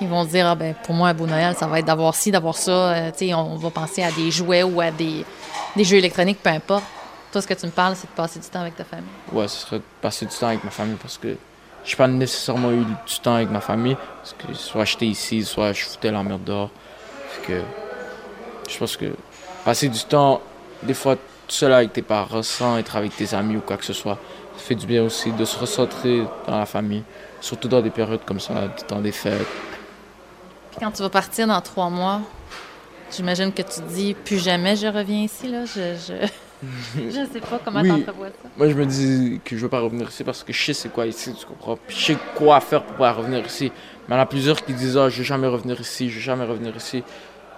ils 0.00 0.08
vont 0.08 0.24
se 0.24 0.30
dire, 0.30 0.46
ah, 0.46 0.54
ben, 0.54 0.74
pour 0.84 0.94
moi, 0.94 1.08
un 1.08 1.14
beau 1.14 1.26
Noël, 1.26 1.54
ça 1.56 1.66
va 1.66 1.78
être 1.78 1.86
d'avoir 1.86 2.14
ci, 2.14 2.30
d'avoir 2.30 2.54
ça. 2.54 2.70
Euh, 2.70 3.10
sais, 3.14 3.32
on 3.32 3.56
va 3.56 3.70
penser 3.70 4.02
à 4.02 4.10
des 4.10 4.30
jouets 4.30 4.62
ou 4.62 4.80
à 4.80 4.90
des, 4.90 5.24
des, 5.74 5.84
jeux 5.84 5.96
électroniques, 5.96 6.42
peu 6.42 6.50
importe. 6.50 6.84
Toi, 7.32 7.40
ce 7.40 7.46
que 7.46 7.54
tu 7.54 7.66
me 7.66 7.70
parles, 7.70 7.96
c'est 7.96 8.06
de 8.06 8.12
passer 8.12 8.38
du 8.38 8.46
temps 8.46 8.60
avec 8.60 8.76
ta 8.76 8.84
famille. 8.84 9.06
Ouais, 9.32 9.48
ce 9.48 9.56
serait 9.58 9.78
de 9.78 9.84
passer 10.00 10.26
du 10.26 10.36
temps 10.36 10.48
avec 10.48 10.62
ma 10.64 10.70
famille 10.70 10.96
parce 11.00 11.18
que 11.18 11.36
j'ai 11.84 11.96
pas 11.96 12.08
nécessairement 12.08 12.72
eu 12.72 12.84
du 12.84 13.20
temps 13.22 13.36
avec 13.36 13.50
ma 13.50 13.60
famille. 13.60 13.96
Parce 14.18 14.34
que 14.34 14.54
soit 14.54 14.84
j'étais 14.84 15.06
ici, 15.06 15.44
soit 15.44 15.72
je 15.72 15.84
foutais 15.84 16.10
la 16.10 16.22
merde 16.22 16.44
dehors. 16.44 16.70
Que 17.42 17.62
je 18.68 18.78
pense 18.78 18.96
que 18.96 19.06
passer 19.64 19.88
du 19.88 20.04
temps, 20.04 20.40
des 20.82 20.94
fois, 20.94 21.16
tout 21.16 21.22
seul 21.48 21.72
avec 21.72 21.92
tes 21.92 22.02
parents, 22.02 22.42
sans 22.42 22.78
être 22.78 22.96
avec 22.96 23.16
tes 23.16 23.34
amis 23.34 23.56
ou 23.56 23.60
quoi 23.60 23.76
que 23.76 23.84
ce 23.84 23.92
soit, 23.92 24.18
ça 24.56 24.62
fait 24.62 24.74
du 24.74 24.86
bien 24.86 25.02
aussi 25.04 25.32
de 25.32 25.44
se 25.44 25.58
recentrer 25.58 26.24
dans 26.46 26.58
la 26.58 26.66
famille. 26.66 27.02
Surtout 27.40 27.68
dans 27.68 27.80
des 27.82 27.90
périodes 27.90 28.24
comme 28.24 28.40
ça, 28.40 28.54
dans 28.88 29.00
des 29.00 29.12
fêtes. 29.12 29.46
Quand 30.80 30.90
tu 30.90 31.02
vas 31.02 31.10
partir 31.10 31.46
dans 31.46 31.60
trois 31.60 31.90
mois, 31.90 32.20
j'imagine 33.14 33.52
que 33.52 33.62
tu 33.62 33.80
te 33.80 33.88
dis 33.88 34.14
plus 34.14 34.42
jamais 34.42 34.76
je 34.76 34.86
reviens 34.86 35.22
ici, 35.22 35.48
là. 35.48 35.64
je 36.96 37.26
sais 37.32 37.40
pas 37.40 37.60
comment 37.64 37.82
tu 37.82 37.90
entrevois 37.90 38.28
ça. 38.28 38.48
Moi, 38.56 38.68
je 38.68 38.74
me 38.74 38.86
dis 38.86 39.40
que 39.44 39.56
je 39.56 39.62
veux 39.62 39.68
pas 39.68 39.80
revenir 39.80 40.08
ici 40.08 40.24
parce 40.24 40.42
que 40.42 40.52
je 40.52 40.64
sais 40.64 40.72
c'est 40.72 40.88
quoi 40.88 41.06
ici, 41.06 41.34
tu 41.34 41.46
comprends? 41.46 41.76
Puis 41.76 41.96
je 41.96 42.04
sais 42.04 42.18
quoi 42.34 42.60
faire 42.60 42.82
pour 42.82 42.92
pouvoir 42.92 43.16
revenir 43.16 43.44
ici. 43.44 43.70
Mais 44.08 44.14
il 44.14 44.18
y 44.18 44.20
en 44.20 44.22
a 44.22 44.26
plusieurs 44.26 44.64
qui 44.64 44.72
disent, 44.72 44.96
ah, 44.96 45.08
je 45.08 45.18
vais 45.18 45.24
jamais 45.24 45.46
revenir 45.46 45.80
ici, 45.80 46.08
je 46.08 46.16
vais 46.16 46.24
jamais 46.24 46.44
revenir 46.44 46.74
ici. 46.76 47.02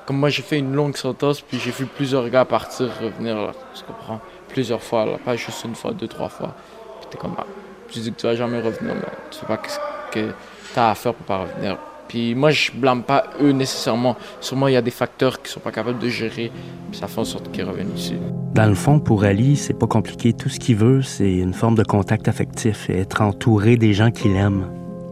Comme 0.07 0.19
moi, 0.19 0.31
j'ai 0.31 0.43
fait 0.43 0.59
une 0.59 0.75
longue 0.75 0.97
sentence, 0.97 1.43
puis 1.43 1.59
j'ai 1.59 1.71
vu 1.71 1.87
plusieurs 1.87 2.29
gars 2.31 2.45
partir, 2.45 2.91
revenir, 3.01 3.37
là, 3.37 3.53
tu 3.75 3.85
comprends? 3.85 4.21
Plusieurs 4.49 4.83
fois, 4.83 5.05
là, 5.05 5.19
pas 5.23 5.37
juste 5.37 5.63
une 5.65 5.75
fois, 5.75 5.93
deux, 5.93 6.09
trois 6.09 6.31
fois. 6.31 6.55
Puis 7.01 7.11
t'es 7.11 7.19
comme, 7.19 7.35
ah, 7.39 7.45
tu 7.89 8.01
dis 8.01 8.13
que 8.13 8.21
tu 8.21 8.27
vas 8.27 8.35
jamais 8.35 8.61
revenir, 8.61 8.95
mais 8.95 9.03
tu 9.31 9.39
sais 9.39 9.47
pas 9.47 9.61
ce 9.69 9.79
que 10.11 10.33
tu 10.73 10.79
as 10.79 10.91
à 10.91 10.95
faire 10.95 11.15
pour 11.15 11.27
pas 11.27 11.39
revenir. 11.39 11.79
Puis 12.09 12.35
moi, 12.35 12.51
je 12.51 12.73
blâme 12.73 13.03
pas 13.03 13.25
eux 13.41 13.53
nécessairement. 13.53 14.17
Sûrement, 14.41 14.69
il 14.69 14.75
y 14.75 14.77
a 14.77 14.83
des 14.83 14.91
facteurs 14.91 15.43
qui 15.43 15.51
sont 15.51 15.61
pas 15.61 15.71
capables 15.71 15.99
de 15.99 16.09
gérer, 16.09 16.51
puis 16.91 16.99
ça 16.99 17.07
fait 17.07 17.21
en 17.21 17.25
sorte 17.25 17.51
qu'ils 17.53 17.65
reviennent 17.65 17.95
ici. 17.95 18.15
Dans 18.55 18.67
le 18.67 18.75
fond, 18.75 18.99
pour 18.99 19.25
Ali, 19.25 19.57
c'est 19.57 19.79
pas 19.79 19.87
compliqué. 19.87 20.33
Tout 20.33 20.49
ce 20.49 20.59
qu'il 20.59 20.77
veut, 20.77 21.03
c'est 21.03 21.33
une 21.33 21.53
forme 21.53 21.75
de 21.75 21.85
contact 21.85 22.27
affectif 22.29 22.89
et 22.89 22.99
être 22.99 23.21
entouré 23.21 23.77
des 23.77 23.93
gens 23.93 24.11
qu'il 24.11 24.35
aime. 24.37 24.65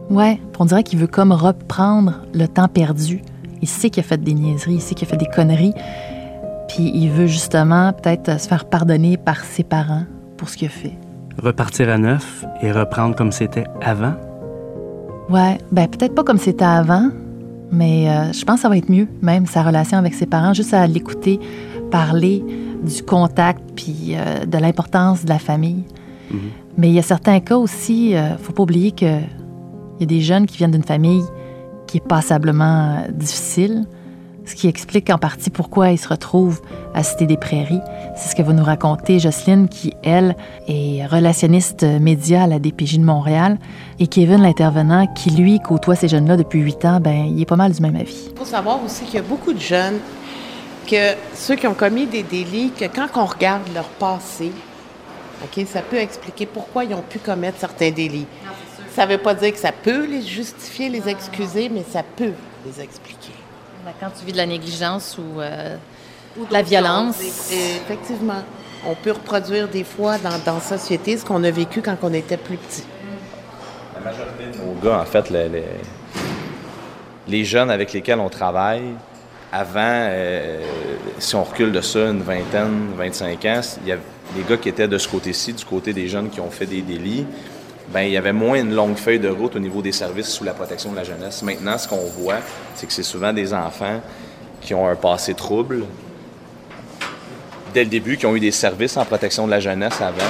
Ouais, 0.09 0.39
on 0.57 0.65
dirait 0.65 0.83
qu'il 0.83 0.99
veut 0.99 1.07
comme 1.07 1.31
reprendre 1.31 2.21
le 2.33 2.47
temps 2.47 2.67
perdu. 2.67 3.21
Il 3.61 3.67
sait 3.67 3.89
qu'il 3.89 4.01
a 4.01 4.03
fait 4.03 4.21
des 4.21 4.33
niaiseries, 4.33 4.75
il 4.75 4.81
sait 4.81 4.95
qu'il 4.95 5.07
a 5.07 5.11
fait 5.11 5.17
des 5.17 5.27
conneries, 5.27 5.73
puis 6.67 6.91
il 6.93 7.09
veut 7.09 7.27
justement 7.27 7.93
peut-être 7.93 8.39
se 8.39 8.47
faire 8.47 8.65
pardonner 8.65 9.17
par 9.17 9.43
ses 9.43 9.63
parents 9.63 10.05
pour 10.37 10.49
ce 10.49 10.57
qu'il 10.57 10.67
a 10.67 10.71
fait. 10.71 10.93
Repartir 11.41 11.89
à 11.89 11.97
neuf 11.97 12.45
et 12.61 12.71
reprendre 12.71 13.15
comme 13.15 13.31
c'était 13.31 13.65
avant? 13.81 14.13
Ouais, 15.29 15.57
ben 15.71 15.87
peut-être 15.87 16.15
pas 16.15 16.23
comme 16.23 16.37
c'était 16.37 16.63
avant, 16.63 17.09
mais 17.71 18.09
euh, 18.09 18.31
je 18.31 18.45
pense 18.45 18.55
que 18.55 18.61
ça 18.61 18.69
va 18.69 18.77
être 18.77 18.89
mieux, 18.89 19.07
même 19.21 19.45
sa 19.45 19.61
relation 19.61 19.97
avec 19.97 20.13
ses 20.13 20.25
parents, 20.25 20.53
juste 20.53 20.73
à 20.73 20.87
l'écouter 20.87 21.39
parler 21.91 22.43
du 22.83 23.03
contact 23.03 23.61
puis 23.75 24.13
euh, 24.13 24.45
de 24.45 24.57
l'importance 24.57 25.25
de 25.25 25.29
la 25.29 25.39
famille. 25.39 25.83
Mm-hmm. 26.31 26.37
Mais 26.77 26.89
il 26.89 26.93
y 26.93 26.99
a 26.99 27.03
certains 27.03 27.39
cas 27.39 27.57
aussi, 27.57 28.15
euh, 28.15 28.37
faut 28.37 28.53
pas 28.53 28.63
oublier 28.63 28.91
qu'il 28.91 29.27
y 29.99 30.03
a 30.03 30.05
des 30.05 30.21
jeunes 30.21 30.45
qui 30.45 30.57
viennent 30.57 30.71
d'une 30.71 30.83
famille 30.83 31.23
qui 31.87 31.97
est 31.97 32.07
passablement 32.07 33.03
difficile, 33.13 33.85
ce 34.47 34.55
qui 34.55 34.67
explique 34.67 35.09
en 35.09 35.17
partie 35.17 35.49
pourquoi 35.49 35.91
ils 35.91 35.97
se 35.97 36.07
retrouvent 36.07 36.61
à 36.93 37.03
Cité 37.03 37.25
des 37.25 37.37
Prairies. 37.37 37.81
C'est 38.15 38.29
ce 38.29 38.35
que 38.35 38.41
va 38.41 38.53
nous 38.53 38.63
raconter 38.63 39.19
Jocelyne, 39.19 39.67
qui, 39.67 39.93
elle, 40.03 40.35
est 40.67 41.05
relationniste 41.05 41.83
média 41.83 42.43
à 42.43 42.47
la 42.47 42.57
DPJ 42.57 42.99
de 42.99 43.03
Montréal, 43.03 43.59
et 43.99 44.07
Kevin, 44.07 44.41
l'intervenant, 44.41 45.05
qui, 45.07 45.31
lui, 45.31 45.59
côtoie 45.59 45.95
ces 45.95 46.07
jeunes-là 46.07 46.37
depuis 46.37 46.59
huit 46.59 46.85
ans, 46.85 46.99
ben, 47.01 47.25
il 47.25 47.41
est 47.41 47.45
pas 47.45 47.57
mal 47.57 47.73
du 47.73 47.81
même 47.81 47.95
avis. 47.95 48.29
Il 48.31 48.37
faut 48.37 48.45
savoir 48.45 48.83
aussi 48.83 49.03
qu'il 49.03 49.15
y 49.15 49.19
a 49.19 49.23
beaucoup 49.23 49.51
de 49.51 49.59
jeunes, 49.59 49.99
que 50.89 51.13
ceux 51.35 51.55
qui 51.55 51.67
ont 51.67 51.73
commis 51.73 52.05
des 52.05 52.23
délits, 52.23 52.71
que 52.71 52.85
quand 52.85 53.07
on 53.15 53.25
regarde 53.25 53.63
leur 53.75 53.89
passé, 53.89 54.51
ok, 55.43 55.65
ça 55.67 55.81
peut 55.81 55.97
expliquer 55.97 56.45
pourquoi 56.45 56.85
ils 56.85 56.93
ont 56.93 57.03
pu 57.07 57.19
commettre 57.19 57.59
certains 57.59 57.91
délits. 57.91 58.27
Ça 58.95 59.05
ne 59.05 59.11
veut 59.11 59.17
pas 59.17 59.33
dire 59.33 59.51
que 59.51 59.59
ça 59.59 59.73
peut 59.73 60.07
les 60.07 60.21
justifier, 60.21 60.87
les 60.87 61.09
excuser, 61.09 61.69
mais 61.69 61.83
ça 61.91 62.01
peut 62.15 62.31
les 62.65 62.81
expliquer. 62.81 63.33
Quand 63.99 64.09
tu 64.17 64.25
vis 64.25 64.31
de 64.31 64.37
la 64.37 64.45
négligence 64.45 65.17
ou, 65.17 65.39
euh, 65.39 65.75
de 66.37 66.53
la 66.53 66.61
violence. 66.61 67.19
Effectivement. 67.21 68.43
On 68.85 68.95
peut 68.95 69.11
reproduire 69.11 69.67
des 69.67 69.83
fois 69.83 70.17
dans, 70.17 70.37
dans 70.45 70.55
la 70.55 70.61
société 70.61 71.17
ce 71.17 71.25
qu'on 71.25 71.43
a 71.43 71.51
vécu 71.51 71.81
quand 71.81 71.97
on 72.03 72.13
était 72.13 72.37
plus 72.37 72.57
petit. 72.57 72.83
La 73.95 74.11
majorité 74.11 74.57
de 74.57 74.63
nos 74.63 74.73
gars, 74.79 75.01
en 75.01 75.05
fait, 75.05 75.29
les, 75.29 75.63
les, 77.27 77.43
jeunes 77.43 77.71
avec 77.71 77.93
lesquels 77.93 78.19
on 78.19 78.29
travaille, 78.29 78.93
avant, 79.51 79.79
euh, 79.81 80.61
si 81.17 81.35
on 81.35 81.43
recule 81.43 81.71
de 81.71 81.81
ça 81.81 81.99
une 81.99 82.21
vingtaine, 82.21 82.91
25 82.95 83.45
ans, 83.45 83.61
il 83.81 83.87
y 83.87 83.91
a 83.91 83.97
des 84.35 84.43
gars 84.47 84.57
qui 84.57 84.69
étaient 84.69 84.87
de 84.87 84.97
ce 84.97 85.07
côté-ci, 85.07 85.53
du 85.53 85.65
côté 85.65 85.93
des 85.93 86.07
jeunes 86.07 86.29
qui 86.29 86.39
ont 86.39 86.51
fait 86.51 86.67
des 86.67 86.81
délits 86.81 87.25
ben 87.89 88.01
il 88.01 88.11
y 88.11 88.17
avait 88.17 88.33
moins 88.33 88.59
une 88.59 88.73
longue 88.73 88.97
feuille 88.97 89.19
de 89.19 89.29
route 89.29 89.55
au 89.55 89.59
niveau 89.59 89.81
des 89.81 89.91
services 89.91 90.27
sous 90.27 90.43
la 90.43 90.53
protection 90.53 90.91
de 90.91 90.97
la 90.97 91.03
jeunesse. 91.03 91.41
Maintenant, 91.41 91.77
ce 91.77 91.87
qu'on 91.87 92.05
voit, 92.05 92.39
c'est 92.75 92.85
que 92.85 92.93
c'est 92.93 93.03
souvent 93.03 93.31
des 93.31 93.53
enfants 93.53 94.01
qui 94.61 94.73
ont 94.73 94.87
un 94.87 94.95
passé 94.95 95.33
trouble 95.33 95.85
dès 97.73 97.83
le 97.83 97.89
début, 97.89 98.17
qui 98.17 98.25
ont 98.25 98.35
eu 98.35 98.39
des 98.39 98.51
services 98.51 98.97
en 98.97 99.05
protection 99.05 99.45
de 99.45 99.51
la 99.51 99.59
jeunesse 99.59 100.01
avant, 100.01 100.29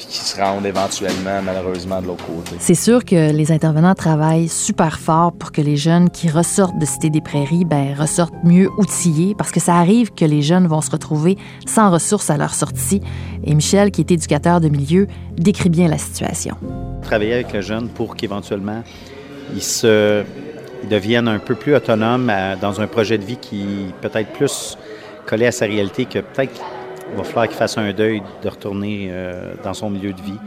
puis 0.00 0.08
qui 0.08 0.18
se 0.20 0.40
rendent 0.40 0.64
éventuellement, 0.64 1.42
malheureusement, 1.44 2.00
de 2.00 2.06
l'autre 2.06 2.24
côté. 2.24 2.56
C'est 2.58 2.74
sûr 2.74 3.04
que 3.04 3.32
les 3.32 3.52
intervenants 3.52 3.94
travaillent 3.94 4.48
super 4.48 4.98
fort 4.98 5.32
pour 5.32 5.52
que 5.52 5.60
les 5.60 5.76
jeunes 5.76 6.08
qui 6.08 6.30
ressortent 6.30 6.78
de 6.78 6.86
Cité 6.86 7.10
des 7.10 7.20
Prairies 7.20 7.66
ben, 7.66 7.94
ressortent 7.94 8.32
mieux 8.42 8.70
outillés, 8.78 9.34
parce 9.34 9.50
que 9.50 9.60
ça 9.60 9.74
arrive 9.74 10.10
que 10.14 10.24
les 10.24 10.40
jeunes 10.40 10.66
vont 10.66 10.80
se 10.80 10.90
retrouver 10.90 11.36
sans 11.66 11.90
ressources 11.90 12.30
à 12.30 12.38
leur 12.38 12.54
sortie. 12.54 13.02
Et 13.44 13.54
Michel, 13.54 13.90
qui 13.90 14.00
est 14.00 14.10
éducateur 14.10 14.62
de 14.62 14.70
milieu, 14.70 15.06
décrit 15.36 15.68
bien 15.68 15.86
la 15.86 15.98
situation. 15.98 16.56
Travailler 17.02 17.34
avec 17.34 17.52
le 17.52 17.60
jeune 17.60 17.90
pour 17.90 18.16
qu'éventuellement, 18.16 18.82
il 19.54 19.62
se 19.62 20.24
devienne 20.88 21.28
un 21.28 21.40
peu 21.40 21.56
plus 21.56 21.74
autonome 21.74 22.32
dans 22.62 22.80
un 22.80 22.86
projet 22.86 23.18
de 23.18 23.24
vie 23.24 23.36
qui 23.36 23.92
peut-être 24.00 24.32
plus 24.32 24.78
collé 25.26 25.44
à 25.44 25.52
sa 25.52 25.66
réalité 25.66 26.06
que 26.06 26.20
peut-être 26.20 26.58
il 27.12 27.16
va 27.16 27.24
falloir 27.24 27.48
qu'il 27.48 27.56
fasse 27.56 27.76
un 27.78 27.92
deuil 27.92 28.22
de 28.42 28.48
retourner 28.48 29.08
euh, 29.10 29.54
dans 29.62 29.74
son 29.74 29.90
milieu 29.90 30.12
de 30.12 30.20
vie. 30.20 30.38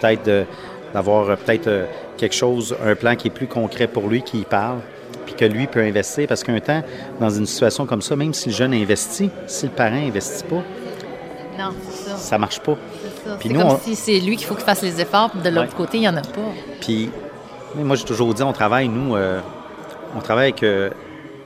peut-être 0.00 0.46
d'avoir 0.94 1.30
euh, 1.30 1.36
peut-être 1.36 1.68
euh, 1.68 1.86
quelque 2.16 2.34
chose, 2.34 2.76
un 2.84 2.94
plan 2.94 3.16
qui 3.16 3.28
est 3.28 3.30
plus 3.30 3.46
concret 3.46 3.86
pour 3.86 4.08
lui, 4.08 4.22
qui 4.22 4.40
y 4.40 4.44
parle, 4.44 4.78
puis 5.26 5.34
que 5.34 5.44
lui 5.44 5.66
peut 5.66 5.80
investir. 5.80 6.28
Parce 6.28 6.44
qu'un 6.44 6.60
temps, 6.60 6.82
dans 7.20 7.30
une 7.30 7.46
situation 7.46 7.86
comme 7.86 8.02
ça, 8.02 8.16
même 8.16 8.34
si 8.34 8.50
le 8.50 8.54
jeune 8.54 8.74
investit, 8.74 9.30
si 9.46 9.66
le 9.66 9.72
parent 9.72 10.06
investit 10.06 10.44
pas, 10.44 10.62
non, 11.58 11.70
ça. 11.90 12.16
ça 12.16 12.38
marche 12.38 12.60
pas. 12.60 12.76
C'est 13.40 13.52
comme 13.52 13.78
si 13.82 13.94
c'est 13.94 14.20
lui 14.20 14.36
qu'il 14.36 14.46
faut 14.46 14.54
qu'il 14.54 14.64
fasse 14.64 14.82
les 14.82 15.00
efforts, 15.00 15.30
puis 15.30 15.40
de 15.42 15.54
l'autre 15.54 15.74
côté, 15.74 15.98
il 15.98 16.00
n'y 16.00 16.08
en 16.08 16.16
a 16.16 16.22
pas. 16.22 16.52
Puis, 16.80 17.10
moi, 17.74 17.96
j'ai 17.96 18.04
toujours 18.04 18.32
dit, 18.34 18.42
on 18.42 18.52
travaille, 18.52 18.88
nous, 18.88 19.14
on 19.14 20.20
travaille 20.20 20.54
avec 20.58 20.64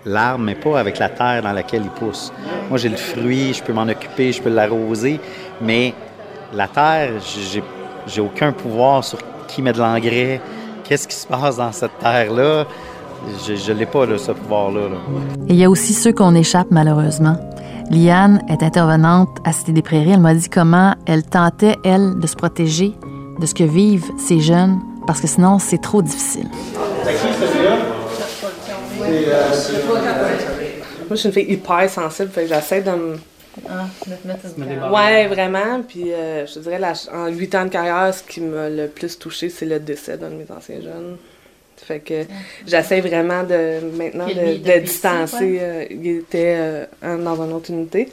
l'arbre, 0.07 0.45
mais 0.45 0.55
pas 0.55 0.79
avec 0.79 0.99
la 0.99 1.11
terre 1.11 1.43
dans 1.43 1.53
laquelle 1.53 1.83
il 1.85 1.91
pousse. 1.91 2.33
Moi, 2.71 2.79
j'ai 2.79 2.89
le 2.89 2.97
fruit, 2.97 3.53
je 3.53 3.63
peux 3.63 3.73
m'en 3.73 3.83
occuper, 3.83 4.33
je 4.33 4.41
peux 4.41 4.51
l'arroser, 4.51 5.21
mais 5.61 5.93
la 6.55 6.69
terre, 6.69 7.11
j'ai, 7.21 7.63
j'ai 8.07 8.21
aucun 8.21 8.53
pouvoir 8.53 9.05
sur 9.05 9.19
qui 9.47 9.63
met 9.63 9.73
de 9.73 9.79
l'engrais, 9.79 10.41
qu'est-ce 10.85 11.07
qui 11.07 11.17
se 11.17 11.27
passe 11.27 11.57
dans 11.57 11.73
cette 11.73 11.99
terre-là. 11.99 12.65
Je 13.47 13.73
ne 13.73 13.79
l'ai 13.79 13.87
pas, 13.87 14.07
ce 14.19 14.33
pouvoir-là. 14.33 14.81
Et 15.49 15.53
il 15.53 15.57
y 15.57 15.65
a 15.65 15.71
aussi 15.71 15.95
ceux 15.95 16.13
qu'on 16.13 16.35
échappe, 16.35 16.69
malheureusement. 16.71 17.37
Liane 17.91 18.43
est 18.49 18.63
intervenante 18.63 19.39
à 19.45 19.53
Cité 19.53 19.73
des 19.73 19.83
Prairies. 19.83 20.13
Elle 20.13 20.21
m'a 20.21 20.35
dit 20.35 20.49
comment 20.49 20.95
elle 21.07 21.25
tentait, 21.25 21.77
elle, 21.85 22.19
de 22.19 22.27
se 22.27 22.37
protéger 22.37 22.95
de 23.41 23.47
ce 23.47 23.55
que 23.55 23.65
vivent 23.65 24.11
ces 24.19 24.41
jeunes, 24.41 24.79
parce 25.07 25.21
que 25.21 25.27
sinon, 25.27 25.59
c'est 25.59 25.81
trop 25.81 26.03
difficile. 26.03 26.49
Moi, 31.09 31.11
je 31.11 31.15
suis 31.17 31.29
une 31.29 31.33
fille 31.35 31.53
hyper 31.53 31.89
sensible, 31.91 32.31
fait 32.31 32.47
j'essaie 32.47 32.83
de 32.83 32.91
me. 32.91 33.17
Ah, 33.69 33.87
de 34.07 34.15
te 34.15 34.27
mettre 34.29 34.91
Ouais, 34.93 35.27
vraiment. 35.29 35.83
Puis 35.83 36.13
euh, 36.13 36.47
je 36.47 36.55
te 36.55 36.59
dirais, 36.61 36.81
en 37.13 37.29
huit 37.29 37.55
ans 37.55 37.65
de 37.65 37.71
carrière, 37.71 38.13
ce 38.15 38.23
qui 38.23 38.41
m'a 38.41 38.69
le 38.69 38.87
plus 38.89 39.19
touché, 39.19 39.49
c'est 39.49 39.65
le 39.67 39.79
décès 39.81 40.17
d'un 40.19 40.29
de 40.31 40.35
mes 40.35 40.47
anciens 40.51 40.81
jeunes. 40.83 41.17
Fait 41.79 42.01
que 42.01 42.25
j'essaie 42.67 43.01
vraiment 43.01 43.43
de 43.45 43.81
maintenant 43.97 44.27
de, 44.35 44.55
de 44.57 44.71
distancer. 44.81 45.59
euh, 45.61 45.85
il 45.91 46.07
était 46.19 46.55
euh, 46.59 46.85
en- 47.03 47.19
dans 47.19 47.43
une 47.45 47.53
autre 47.53 47.71
unité. 47.71 48.11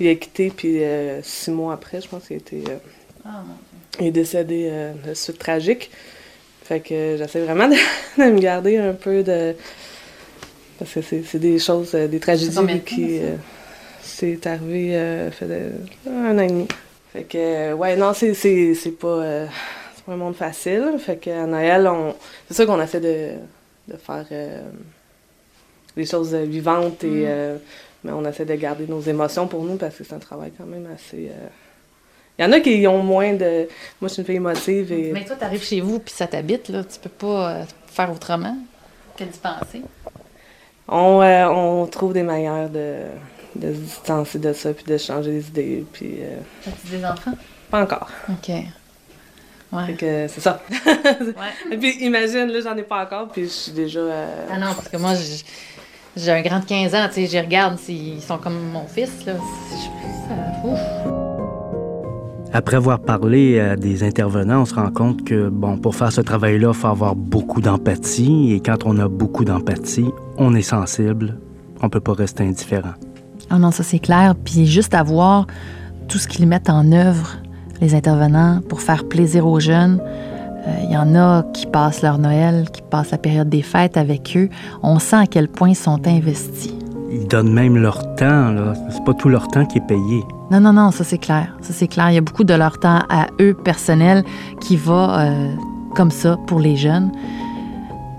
Il 0.00 0.08
a 0.08 0.14
quitté, 0.14 0.52
puis 0.54 0.82
euh, 0.84 1.20
six 1.22 1.50
mois 1.50 1.74
après, 1.74 2.00
je 2.00 2.08
pense 2.08 2.26
qu'il 2.26 2.36
était, 2.36 2.62
euh, 2.68 2.76
Ah, 3.24 3.42
il 4.00 4.08
est 4.08 4.10
décédé 4.10 4.68
euh, 4.70 4.92
de 5.08 5.14
suite 5.14 5.38
tragique. 5.38 5.90
Fait 6.64 6.80
que 6.80 7.16
j'essaie 7.18 7.40
vraiment 7.40 7.68
de, 7.68 7.74
de 8.18 8.30
me 8.30 8.38
garder 8.38 8.76
un 8.76 8.92
peu 8.92 9.22
de. 9.22 9.54
Parce 10.78 10.92
que 10.94 11.00
c'est 11.02 11.38
des 11.38 11.58
choses, 11.58 11.94
euh, 11.94 12.06
des 12.08 12.20
tragédies 12.20 12.80
qui. 12.84 13.18
euh, 13.20 13.36
c'est 14.02 14.46
arrivé 14.46 14.94
euh, 14.96 15.30
fait 15.30 15.46
de- 15.46 16.10
un 16.10 16.36
an 16.38 16.42
et 16.42 16.46
demi. 16.48 16.68
Fait 17.12 17.24
que, 17.24 17.72
ouais, 17.72 17.96
non, 17.96 18.12
c'est 18.14 18.34
pas, 19.00 19.46
pas 20.06 20.12
un 20.12 20.16
monde 20.16 20.36
facile. 20.36 20.84
Fait 20.98 21.16
que 21.16 21.30
à 21.30 21.46
Noël, 21.46 21.86
on, 21.88 22.14
c'est 22.48 22.54
sûr 22.54 22.66
qu'on 22.66 22.80
essaie 22.80 23.00
de, 23.00 23.30
de 23.92 23.96
faire 23.96 24.24
des 25.96 26.04
choses 26.06 26.34
vivantes, 26.34 27.02
et, 27.04 27.26
Mm. 27.26 27.58
mais 28.04 28.12
on 28.12 28.24
essaie 28.28 28.44
de 28.44 28.54
garder 28.54 28.86
nos 28.86 29.00
émotions 29.00 29.46
pour 29.48 29.64
nous 29.64 29.76
parce 29.76 29.96
que 29.96 30.04
c'est 30.04 30.14
un 30.14 30.18
travail 30.18 30.52
quand 30.56 30.66
même 30.66 30.86
assez. 30.94 31.30
Il 32.38 32.42
y 32.42 32.44
en 32.46 32.52
a 32.52 32.60
qui 32.60 32.86
ont 32.86 33.02
moins 33.02 33.32
de. 33.32 33.66
Moi, 34.00 34.08
je 34.08 34.08
suis 34.08 34.20
une 34.20 34.26
fille 34.26 34.36
émotive 34.36 34.92
et. 34.92 35.10
Mais 35.12 35.24
toi, 35.24 35.36
t'arrives 35.36 35.64
chez 35.64 35.80
vous 35.80 35.98
puis 36.00 36.12
ça 36.14 36.26
t'habite, 36.26 36.68
là. 36.68 36.84
Tu 36.84 37.00
peux 37.00 37.08
pas 37.08 37.50
euh, 37.50 37.64
faire 37.86 38.12
autrement 38.12 38.56
que 39.16 39.24
d'y 39.24 39.38
penser. 39.38 39.80
On, 40.88 41.20
euh, 41.22 41.46
on 41.48 41.86
trouve 41.86 42.12
des 42.12 42.22
manières 42.22 42.68
de, 42.70 42.94
de 43.56 43.72
se 43.74 43.78
distancer 43.78 44.38
de 44.38 44.52
ça, 44.52 44.72
puis 44.72 44.84
de 44.84 44.96
changer 44.98 45.32
les 45.32 45.48
idées, 45.48 45.84
puis 45.92 46.18
euh, 46.20 46.38
As-tu 46.68 46.96
des 46.96 47.04
enfants? 47.04 47.32
pas 47.70 47.82
encore. 47.82 48.08
OK. 48.30 48.48
Ouais. 49.72 49.86
Fait 49.86 49.92
que 49.94 50.26
c'est 50.28 50.40
ça. 50.40 50.60
Ouais. 50.70 51.72
Et 51.72 51.76
puis 51.80 51.96
imagine, 52.04 52.46
là, 52.46 52.60
j'en 52.62 52.76
ai 52.76 52.82
pas 52.84 53.02
encore, 53.04 53.28
puis 53.28 53.44
je 53.44 53.48
suis 53.48 53.72
déjà... 53.72 53.98
euh, 53.98 54.46
Ah 54.50 54.58
non, 54.58 54.66
parce 54.74 54.88
que 54.88 54.96
moi, 54.96 55.14
j'ai- 55.14 55.44
j'ai 56.16 56.30
un 56.30 56.40
grand 56.40 56.60
de 56.60 56.64
15 56.64 56.94
ans, 56.94 57.06
tu 57.08 57.14
sais, 57.14 57.26
j'y 57.26 57.40
regarde, 57.40 57.78
s'ils 57.78 58.22
sont 58.22 58.38
comme 58.38 58.70
mon 58.72 58.86
fils, 58.86 59.26
là. 59.26 59.34
Je- 59.72 60.68
ouf. 60.68 60.78
Après 62.52 62.76
avoir 62.76 63.00
parlé 63.00 63.58
à 63.60 63.76
des 63.76 64.02
intervenants, 64.02 64.62
on 64.62 64.64
se 64.64 64.74
rend 64.74 64.90
compte 64.90 65.24
que, 65.24 65.48
bon, 65.48 65.76
pour 65.78 65.94
faire 65.94 66.12
ce 66.12 66.20
travail-là, 66.22 66.68
il 66.68 66.74
faut 66.74 66.86
avoir 66.86 67.14
beaucoup 67.14 67.60
d'empathie. 67.60 68.54
Et 68.54 68.60
quand 68.60 68.86
on 68.86 68.98
a 68.98 69.08
beaucoup 69.08 69.44
d'empathie, 69.44 70.06
on 70.38 70.54
est 70.54 70.62
sensible. 70.62 71.38
On 71.82 71.88
peut 71.88 72.00
pas 72.00 72.12
rester 72.14 72.44
indifférent. 72.44 72.94
Ah 73.50 73.58
non, 73.58 73.70
ça 73.70 73.82
c'est 73.82 73.98
clair. 73.98 74.34
Puis 74.34 74.66
juste 74.66 74.94
à 74.94 75.02
voir 75.02 75.46
tout 76.08 76.18
ce 76.18 76.26
qu'ils 76.28 76.46
mettent 76.46 76.70
en 76.70 76.90
œuvre, 76.92 77.36
les 77.80 77.94
intervenants, 77.94 78.60
pour 78.68 78.80
faire 78.80 79.06
plaisir 79.08 79.46
aux 79.46 79.60
jeunes. 79.60 80.00
Euh, 80.66 80.70
Il 80.84 80.92
y 80.92 80.96
en 80.96 81.14
a 81.14 81.44
qui 81.52 81.66
passent 81.66 82.02
leur 82.02 82.18
Noël, 82.18 82.66
qui 82.72 82.82
passent 82.82 83.10
la 83.10 83.18
période 83.18 83.48
des 83.48 83.62
fêtes 83.62 83.96
avec 83.96 84.36
eux. 84.36 84.48
On 84.82 84.98
sent 84.98 85.16
à 85.16 85.26
quel 85.26 85.48
point 85.48 85.70
ils 85.70 85.76
sont 85.76 86.06
investis. 86.06 86.74
Ils 87.12 87.28
donnent 87.28 87.52
même 87.52 87.76
leur 87.76 88.14
temps, 88.16 88.50
là. 88.50 88.72
C'est 88.90 89.04
pas 89.04 89.14
tout 89.14 89.28
leur 89.28 89.46
temps 89.48 89.64
qui 89.64 89.78
est 89.78 89.86
payé. 89.86 90.24
Non, 90.50 90.60
non, 90.60 90.72
non, 90.72 90.90
ça 90.90 91.04
c'est 91.04 91.18
clair. 91.18 91.56
Ça 91.60 91.72
c'est 91.72 91.86
clair. 91.86 92.10
Il 92.10 92.14
y 92.14 92.18
a 92.18 92.20
beaucoup 92.20 92.44
de 92.44 92.54
leur 92.54 92.78
temps 92.78 93.00
à 93.08 93.26
eux 93.40 93.54
personnel 93.54 94.24
qui 94.60 94.76
va 94.76 95.20
euh, 95.20 95.54
comme 95.94 96.10
ça 96.10 96.36
pour 96.46 96.58
les 96.58 96.76
jeunes. 96.76 97.12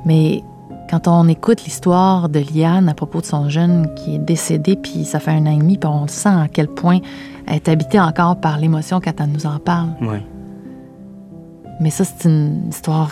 Mais 0.05 0.43
quand 0.89 1.07
on 1.07 1.27
écoute 1.27 1.63
l'histoire 1.65 2.29
de 2.29 2.39
Liane 2.39 2.87
à 2.89 2.93
propos 2.93 3.21
de 3.21 3.25
son 3.25 3.49
jeune 3.49 3.93
qui 3.95 4.15
est 4.15 4.19
décédé, 4.19 4.75
puis 4.75 5.05
ça 5.05 5.19
fait 5.19 5.31
un 5.31 5.45
an 5.45 5.51
et 5.51 5.57
demi, 5.57 5.77
puis 5.77 5.89
on 5.89 6.03
le 6.03 6.07
sent 6.07 6.29
à 6.29 6.47
quel 6.51 6.67
point 6.67 6.99
elle 7.45 7.55
est 7.55 7.69
habitée 7.69 7.99
encore 7.99 8.39
par 8.39 8.57
l'émotion 8.57 9.01
quand 9.01 9.13
elle 9.19 9.31
nous 9.31 9.45
en 9.45 9.59
parle. 9.59 9.89
Oui. 10.01 10.17
Mais 11.79 11.89
ça, 11.89 12.05
c'est 12.05 12.27
une 12.27 12.69
histoire 12.69 13.11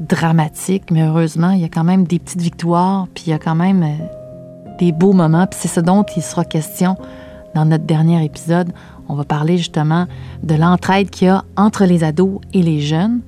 dramatique, 0.00 0.90
mais 0.90 1.02
heureusement, 1.02 1.50
il 1.50 1.60
y 1.60 1.64
a 1.64 1.68
quand 1.68 1.84
même 1.84 2.04
des 2.04 2.18
petites 2.18 2.40
victoires, 2.40 3.06
puis 3.14 3.24
il 3.26 3.30
y 3.30 3.32
a 3.32 3.38
quand 3.38 3.54
même 3.54 3.82
euh, 3.82 4.76
des 4.78 4.92
beaux 4.92 5.12
moments, 5.12 5.46
puis 5.46 5.58
c'est 5.60 5.68
ce 5.68 5.80
dont 5.80 6.04
il 6.16 6.22
sera 6.22 6.44
question 6.44 6.96
dans 7.54 7.64
notre 7.64 7.84
dernier 7.84 8.24
épisode. 8.24 8.72
On 9.08 9.14
va 9.14 9.24
parler 9.24 9.56
justement 9.56 10.06
de 10.42 10.54
l'entraide 10.54 11.10
qu'il 11.10 11.28
y 11.28 11.30
a 11.30 11.44
entre 11.56 11.84
les 11.84 12.04
ados 12.04 12.40
et 12.52 12.62
les 12.62 12.80
jeunes, 12.80 13.20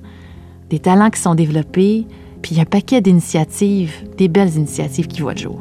des 0.69 0.79
talents 0.79 1.09
qui 1.09 1.21
sont 1.21 1.35
développés, 1.35 2.07
puis 2.47 2.55
il 2.55 2.59
y 2.59 2.61
a 2.61 2.63
un 2.63 2.65
paquet 2.65 3.01
d'initiatives, 3.01 3.91
des 4.17 4.29
belles 4.29 4.55
initiatives 4.55 5.07
qui 5.07 5.19
voient 5.19 5.33
le 5.33 5.39
jour. 5.39 5.59